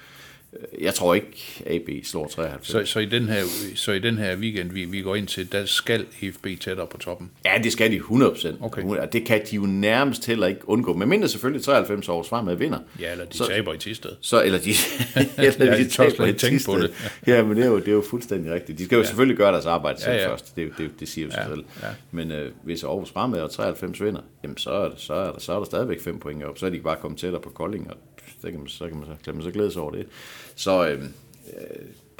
Jeg 0.81 0.93
tror 0.93 1.13
ikke, 1.13 1.63
AB 1.65 1.89
slår 2.03 2.27
93. 2.27 2.67
Så, 2.67 2.91
så, 2.93 2.99
i 2.99 3.05
den 3.05 3.27
her, 3.27 3.43
så 3.75 3.91
i 3.91 3.99
den 3.99 4.17
her 4.17 4.35
weekend, 4.37 4.71
vi, 4.71 4.85
vi 4.85 5.01
går 5.01 5.15
ind 5.15 5.27
til, 5.27 5.51
der 5.51 5.65
skal 5.65 6.05
FB 6.33 6.47
tættere 6.61 6.87
på 6.87 6.97
toppen. 6.97 7.31
Ja, 7.45 7.51
det 7.63 7.71
skal 7.71 7.91
de 7.91 7.97
100%. 7.97 8.47
Okay. 8.61 8.83
Og 8.83 9.13
det 9.13 9.25
kan 9.25 9.41
de 9.51 9.55
jo 9.55 9.61
nærmest 9.61 10.25
heller 10.25 10.47
ikke 10.47 10.69
undgå. 10.69 10.93
Men 10.93 11.09
mindre 11.09 11.27
selvfølgelig 11.27 11.65
93 11.65 12.09
års 12.09 12.29
fremad 12.29 12.55
vinder. 12.55 12.79
Ja, 12.99 13.11
eller 13.11 13.25
de 13.25 13.37
så, 13.37 13.45
taber 13.47 13.73
i 13.73 13.77
Tisted. 13.77 14.09
Så, 14.21 14.43
eller 14.43 14.59
de, 14.59 14.69
eller 15.37 15.65
Ja, 15.65 15.77
de 15.77 15.89
taber 15.89 16.25
i 16.25 16.33
tænke 16.33 16.65
på 16.65 16.71
Thisted. 16.75 16.89
Ja, 17.27 17.43
men 17.43 17.57
det 17.57 17.63
er 17.65 17.69
jo, 17.69 17.79
det 17.79 17.87
er 17.87 17.91
jo 17.91 18.03
fuldstændig 18.09 18.53
rigtigt. 18.53 18.77
De 18.79 18.85
skal 18.85 18.95
jo 18.95 19.01
ja. 19.01 19.07
selvfølgelig 19.07 19.37
gøre 19.37 19.51
deres 19.53 19.65
arbejde 19.65 20.01
selv 20.01 20.13
Ja, 20.13 20.21
ja. 20.21 20.31
først. 20.31 20.55
Det, 20.55 20.71
det, 20.77 20.89
det 20.99 21.07
siger 21.07 21.25
jo 21.25 21.31
sig 21.31 21.43
Ja, 21.49 21.55
selv. 21.55 21.65
ja. 21.83 21.87
Men 22.11 22.31
øh, 22.31 22.51
hvis 22.63 22.83
Aarhus 22.83 23.11
fremad 23.11 23.41
og 23.41 23.51
93 23.51 24.01
vinder, 24.03 24.21
jamen 24.43 24.57
så 24.57 24.69
er, 24.69 24.89
det, 24.89 24.99
så, 24.99 25.13
er 25.13 25.31
der, 25.31 25.39
så 25.39 25.53
er 25.53 25.57
der 25.57 25.65
stadigvæk 25.65 26.01
fem 26.01 26.19
point 26.19 26.43
op. 26.43 26.57
Så 26.57 26.65
er 26.65 26.69
de 26.69 26.79
bare 26.79 26.95
kommet 27.01 27.19
tættere 27.19 27.41
på 27.41 27.49
Kolding, 27.49 27.91
og 27.91 27.97
det 28.43 28.51
kan 28.51 28.59
man, 28.59 28.69
så 28.69 28.87
kan 28.87 28.97
man, 28.97 29.05
så, 29.05 29.15
kan 29.25 29.33
man 29.33 29.43
så 29.43 29.51
glæde 29.51 29.71
sig 29.71 29.81
over 29.81 29.91
det. 29.91 30.07
Så 30.55 30.87
øh, 30.87 31.03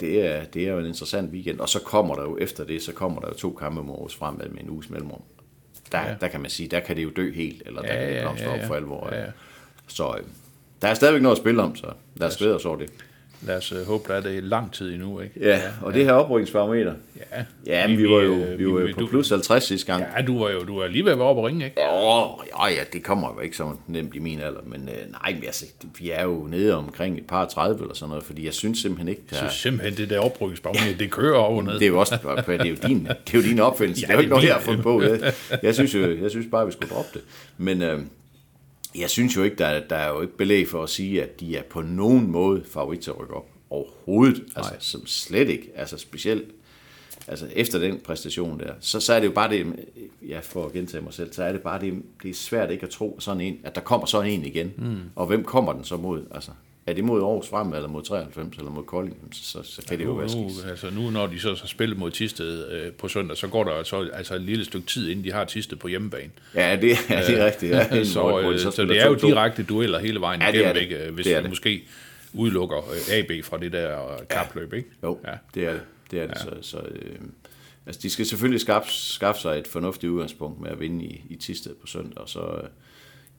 det, 0.00 0.26
er, 0.26 0.44
det 0.44 0.68
er 0.68 0.72
jo 0.72 0.78
en 0.78 0.86
interessant 0.86 1.32
weekend. 1.32 1.60
Og 1.60 1.68
så 1.68 1.80
kommer 1.80 2.14
der 2.14 2.22
jo 2.22 2.38
efter 2.40 2.64
det, 2.64 2.82
så 2.82 2.92
kommer 2.92 3.20
der 3.20 3.28
jo 3.28 3.34
to 3.34 3.52
kampe 3.52 3.82
mod 3.82 3.94
Aarhus 3.94 4.14
fremad 4.14 4.48
med 4.48 4.62
en 4.62 4.70
uges 4.70 4.90
mellemrum. 4.90 5.22
Der, 5.92 6.00
ja. 6.00 6.14
der 6.20 6.28
kan 6.28 6.40
man 6.40 6.50
sige, 6.50 6.68
der 6.68 6.80
kan 6.80 6.96
det 6.96 7.02
jo 7.02 7.10
dø 7.16 7.32
helt, 7.32 7.62
eller 7.66 7.82
der 7.82 7.94
Ja, 7.94 7.98
kan 8.00 8.14
det 8.14 8.22
blomstre 8.22 8.48
ja, 8.48 8.54
op 8.54 8.60
ja. 8.60 8.66
for 8.66 8.74
alvor. 8.74 9.08
Ja, 9.12 9.20
ja. 9.20 9.30
Så 9.86 10.14
øh, 10.18 10.24
der 10.82 10.88
er 10.88 10.94
stadigvæk 10.94 11.22
noget 11.22 11.36
at 11.36 11.42
spille 11.42 11.62
om, 11.62 11.76
så 11.76 11.92
lad 12.16 12.28
os 12.28 12.36
glæde 12.36 12.54
os 12.54 12.64
over 12.64 12.76
det. 12.76 12.90
Lad 13.46 13.56
os 13.56 13.72
uh, 13.72 13.86
håbe, 13.86 14.04
der 14.08 14.14
er 14.14 14.20
det 14.20 14.44
lang 14.44 14.72
tid 14.72 14.92
endnu, 14.92 15.20
ikke? 15.20 15.34
Ja, 15.40 15.60
og 15.82 15.94
det 15.94 16.04
her 16.04 16.12
oprykningsbarometer. 16.12 16.94
Ja, 17.16 17.42
Ja, 17.66 17.86
men 17.88 17.98
vi, 17.98 18.04
var 18.10 18.20
jo, 18.20 18.32
øh, 18.34 18.58
vi 18.58 18.66
var 18.72 18.80
jo 18.80 18.88
på 18.94 19.00
du- 19.00 19.06
plus 19.06 19.28
50 19.30 19.64
sidste 19.64 19.86
gang. 19.92 20.04
Ja, 20.16 20.22
du 20.22 20.38
var 20.38 20.50
jo 20.50 20.60
du 20.64 20.78
var 20.78 20.86
lige 20.86 21.04
ved 21.04 21.12
at 21.12 21.18
være 21.18 21.26
oppe 21.28 21.42
og 21.42 21.46
ringe, 21.46 21.64
ikke? 21.64 21.80
Åh, 21.80 22.24
oh, 22.24 22.70
ja, 22.70 22.82
det 22.92 23.02
kommer 23.02 23.34
jo 23.36 23.40
ikke 23.40 23.56
så 23.56 23.70
nemt 23.86 24.14
i 24.14 24.18
min 24.18 24.40
alder, 24.40 24.60
men 24.66 24.88
øh, 24.88 25.10
nej, 25.12 25.32
men 25.34 25.44
altså, 25.44 25.64
vi 25.98 26.10
er 26.10 26.22
jo 26.24 26.46
nede 26.50 26.74
omkring 26.76 27.18
et 27.18 27.26
par 27.26 27.44
30 27.46 27.80
eller 27.82 27.94
sådan 27.94 28.08
noget, 28.08 28.24
fordi 28.24 28.44
jeg 28.44 28.54
synes 28.54 28.78
simpelthen 28.78 29.08
ikke, 29.08 29.22
der, 29.30 29.36
Jeg 29.36 29.38
synes 29.38 29.54
simpelthen, 29.54 29.96
det 29.96 30.10
der 30.10 30.18
oprykkesbarometer, 30.20 30.96
det 30.98 31.10
kører 31.10 31.38
over 31.38 31.62
ned. 31.62 31.72
det 31.72 31.82
er 31.82 31.86
jo 31.86 32.00
også 32.00 32.16
det 32.46 32.60
er 32.60 32.64
jo 32.68 32.76
din, 32.88 33.04
det 33.26 33.34
er 33.34 33.38
jo 33.38 33.42
din 33.42 33.58
opfindelse. 33.60 34.02
Ja, 34.06 34.06
det 34.06 34.12
er 34.12 34.14
jo 34.14 34.20
ikke 34.20 34.30
noget, 34.30 34.44
jeg 34.44 34.54
har 34.54 34.60
fundet 34.60 34.82
på. 34.82 35.02
Jeg, 35.02 35.32
jeg, 35.62 35.74
synes 35.74 35.94
jo, 35.94 36.16
jeg 36.22 36.30
synes 36.30 36.46
bare, 36.50 36.66
vi 36.66 36.72
skulle 36.72 36.90
droppe 36.94 37.10
det. 37.14 37.22
Men 37.58 37.82
øh, 37.82 38.00
jeg 38.98 39.10
synes 39.10 39.36
jo 39.36 39.42
ikke, 39.42 39.56
der, 39.56 39.66
er- 39.66 39.88
der 39.88 39.96
er 39.96 40.08
jo 40.08 40.20
ikke 40.20 40.36
belæg 40.36 40.68
for 40.68 40.82
at 40.82 40.88
sige, 40.90 41.22
at 41.22 41.40
de 41.40 41.56
er 41.56 41.62
på 41.62 41.82
nogen 41.82 42.30
måde 42.30 42.64
favorit 42.70 43.00
til 43.00 43.10
at 43.10 43.20
rykke 43.20 43.34
op. 43.34 43.48
Overhovedet. 43.70 44.42
Altså, 44.56 44.70
Nej. 44.72 44.80
som 44.80 45.06
slet 45.06 45.48
ikke. 45.48 45.70
Altså 45.76 45.98
specielt 45.98 46.44
altså 47.28 47.46
efter 47.52 47.78
den 47.78 48.00
præstation 48.04 48.58
der, 48.60 48.72
så, 48.80 49.00
så 49.00 49.12
er 49.14 49.20
det 49.20 49.26
jo 49.26 49.32
bare 49.32 49.50
det, 49.50 49.66
ja, 50.28 50.40
for 50.42 50.66
at 50.66 50.72
gentage 50.72 51.02
mig 51.04 51.12
selv, 51.14 51.32
så 51.32 51.42
er 51.44 51.52
det 51.52 51.60
bare 51.60 51.80
det, 51.80 52.02
det 52.22 52.30
er 52.30 52.34
svært 52.34 52.70
ikke 52.70 52.82
at 52.86 52.90
tro 52.90 53.16
sådan 53.20 53.40
en, 53.40 53.58
at 53.64 53.74
der 53.74 53.80
kommer 53.80 54.06
sådan 54.06 54.30
en 54.32 54.44
igen. 54.44 54.72
Mm. 54.78 54.96
Og 55.14 55.26
hvem 55.26 55.44
kommer 55.44 55.72
den 55.72 55.84
så 55.84 55.96
mod? 55.96 56.22
Altså, 56.34 56.50
er 56.86 56.92
det 56.92 57.04
mod 57.04 57.22
Aarhus 57.22 57.48
Frem, 57.48 57.72
eller 57.72 57.88
mod 57.88 58.02
93, 58.02 58.56
eller 58.58 58.70
mod 58.70 58.82
Kolding, 58.84 59.16
så, 59.32 59.62
så, 59.62 59.72
så 59.74 59.82
kan 59.88 59.98
det 59.98 60.04
jo 60.04 60.10
Nu, 60.10 60.16
være 60.18 60.28
skidt. 60.28 60.70
altså 60.70 60.90
nu, 60.90 61.10
når 61.10 61.26
de 61.26 61.40
så 61.40 61.48
har 61.48 61.66
spillet 61.66 61.98
mod 61.98 62.10
Tisted 62.10 62.70
øh, 62.72 62.92
på 62.92 63.08
søndag, 63.08 63.36
så 63.36 63.48
går 63.48 63.64
der 63.64 63.82
så 63.82 64.10
altså 64.12 64.34
et 64.34 64.40
lille 64.42 64.64
stykke 64.64 64.86
tid, 64.86 65.08
inden 65.10 65.24
de 65.24 65.32
har 65.32 65.44
Tisted 65.44 65.76
på 65.76 65.88
hjemmebane. 65.88 66.30
Ja, 66.54 66.76
det, 66.76 67.10
ja, 67.10 67.26
det 67.26 67.40
er 67.40 67.46
rigtigt. 67.46 67.72
Ja, 67.74 68.04
så, 68.04 68.40
øh, 68.40 68.58
så, 68.58 68.70
spiller 68.70 68.94
det 68.94 69.02
er 69.02 69.06
jo 69.06 69.14
2-2. 69.14 69.26
direkte 69.26 69.62
dueller 69.62 69.98
hele 69.98 70.20
vejen 70.20 70.40
Ja, 70.40 70.48
igennem, 70.52 70.76
ikke? 70.76 71.10
Hvis 71.10 71.26
Det 71.26 71.34
er 71.34 71.40
det. 71.40 71.50
måske 71.50 71.84
udelukker 72.32 72.76
øh, 72.78 73.14
AB 73.18 73.44
fra 73.44 73.58
det 73.58 73.72
der 73.72 74.12
øh, 74.12 74.18
kapløb, 74.30 74.72
ikke? 74.72 74.88
Jo, 75.02 75.18
Ja. 75.24 75.30
ja. 75.30 75.36
det 75.54 75.64
er 75.66 75.72
det. 75.72 75.80
det, 76.10 76.20
er 76.22 76.26
det. 76.26 76.34
Ja. 76.34 76.40
Så, 76.40 76.50
så, 76.70 76.78
øh, 76.78 77.16
altså, 77.86 78.00
de 78.02 78.10
skal 78.10 78.26
selvfølgelig 78.26 78.60
skaffe, 78.60 78.92
skaffe 78.92 79.40
sig 79.40 79.58
et 79.58 79.66
fornuftigt 79.66 80.10
udgangspunkt 80.10 80.60
med 80.60 80.70
at 80.70 80.80
vinde 80.80 81.04
i, 81.04 81.24
i 81.30 81.36
Tisted 81.36 81.74
på 81.74 81.86
søndag, 81.86 82.18
og 82.22 82.28
så, 82.28 82.40
øh, 82.40 82.68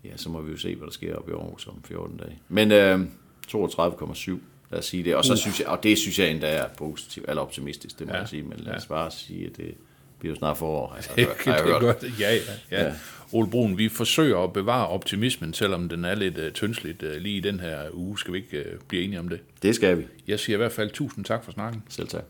ja, 0.06 0.18
så 0.18 0.30
må 0.30 0.42
vi 0.42 0.52
jo 0.52 0.58
se, 0.58 0.76
hvad 0.76 0.86
der 0.88 0.94
sker 0.94 1.16
op 1.16 1.30
i 1.30 1.32
Aarhus 1.32 1.68
om 1.68 1.84
14 1.88 2.18
dage. 2.18 2.40
Men 2.50 2.72
øh, 2.72 3.00
32,7, 3.48 4.32
lad 4.72 4.80
os 4.80 4.86
sige 4.86 5.04
det. 5.04 5.16
Og, 5.16 5.26
så 5.26 5.36
synes 5.36 5.60
jeg, 5.60 5.68
og 5.68 5.84
det 5.84 5.98
synes 5.98 6.20
jeg 6.20 6.30
endda 6.32 6.48
er 6.48 6.66
positivt, 6.78 7.30
eller 7.30 7.42
optimistisk, 7.42 8.00
det 8.00 8.08
må 8.08 8.14
Ja. 8.14 8.20
jeg 8.20 8.30
sige, 8.30 8.44
men 8.44 8.58
lad 8.60 8.74
os 8.76 8.84
Ja. 8.84 8.88
bare 8.88 9.12
sige, 9.12 9.46
at 9.46 9.58
det 9.58 9.74
bliver 10.20 10.34
jo 10.34 10.38
snart 10.38 10.58
forår. 10.58 10.94
Altså, 10.96 11.10
Det, 11.16 11.28
har 11.46 11.54
jeg 11.54 11.64
det 11.64 11.70
er 11.72 11.80
hørt. 11.80 11.82
godt. 12.02 12.20
Ja, 12.20 12.34
ja, 12.34 12.40
ja. 12.72 12.86
Ja. 12.86 12.94
Ole 13.32 13.50
Brun, 13.50 13.78
vi 13.78 13.90
forsøger 13.90 14.38
at 14.40 14.54
bevare 14.54 14.88
optimismen, 14.88 15.54
selvom 15.54 15.90
den 15.90 16.06
er 16.06 16.16
lidt 16.16 16.38
uh, 16.38 16.50
tyndsligt 16.54 17.04
uh, 17.04 17.12
lige 17.16 17.38
i 17.38 17.40
den 17.40 17.60
her 17.60 17.82
uge. 17.94 18.20
Skal 18.20 18.34
vi 18.34 18.38
ikke 18.38 18.66
uh, 18.74 18.80
blive 18.88 19.04
enige 19.04 19.20
om 19.20 19.30
det? 19.30 19.40
Det 19.64 19.76
skal 19.76 19.98
vi. 19.98 20.04
Jeg 20.28 20.40
siger 20.40 20.56
i 20.56 20.58
hvert 20.58 20.72
fald 20.72 20.90
tusind 20.90 21.26
tak 21.26 21.44
for 21.44 21.52
snakken. 21.52 21.84
Selv 21.90 22.08
tak. 22.08 22.24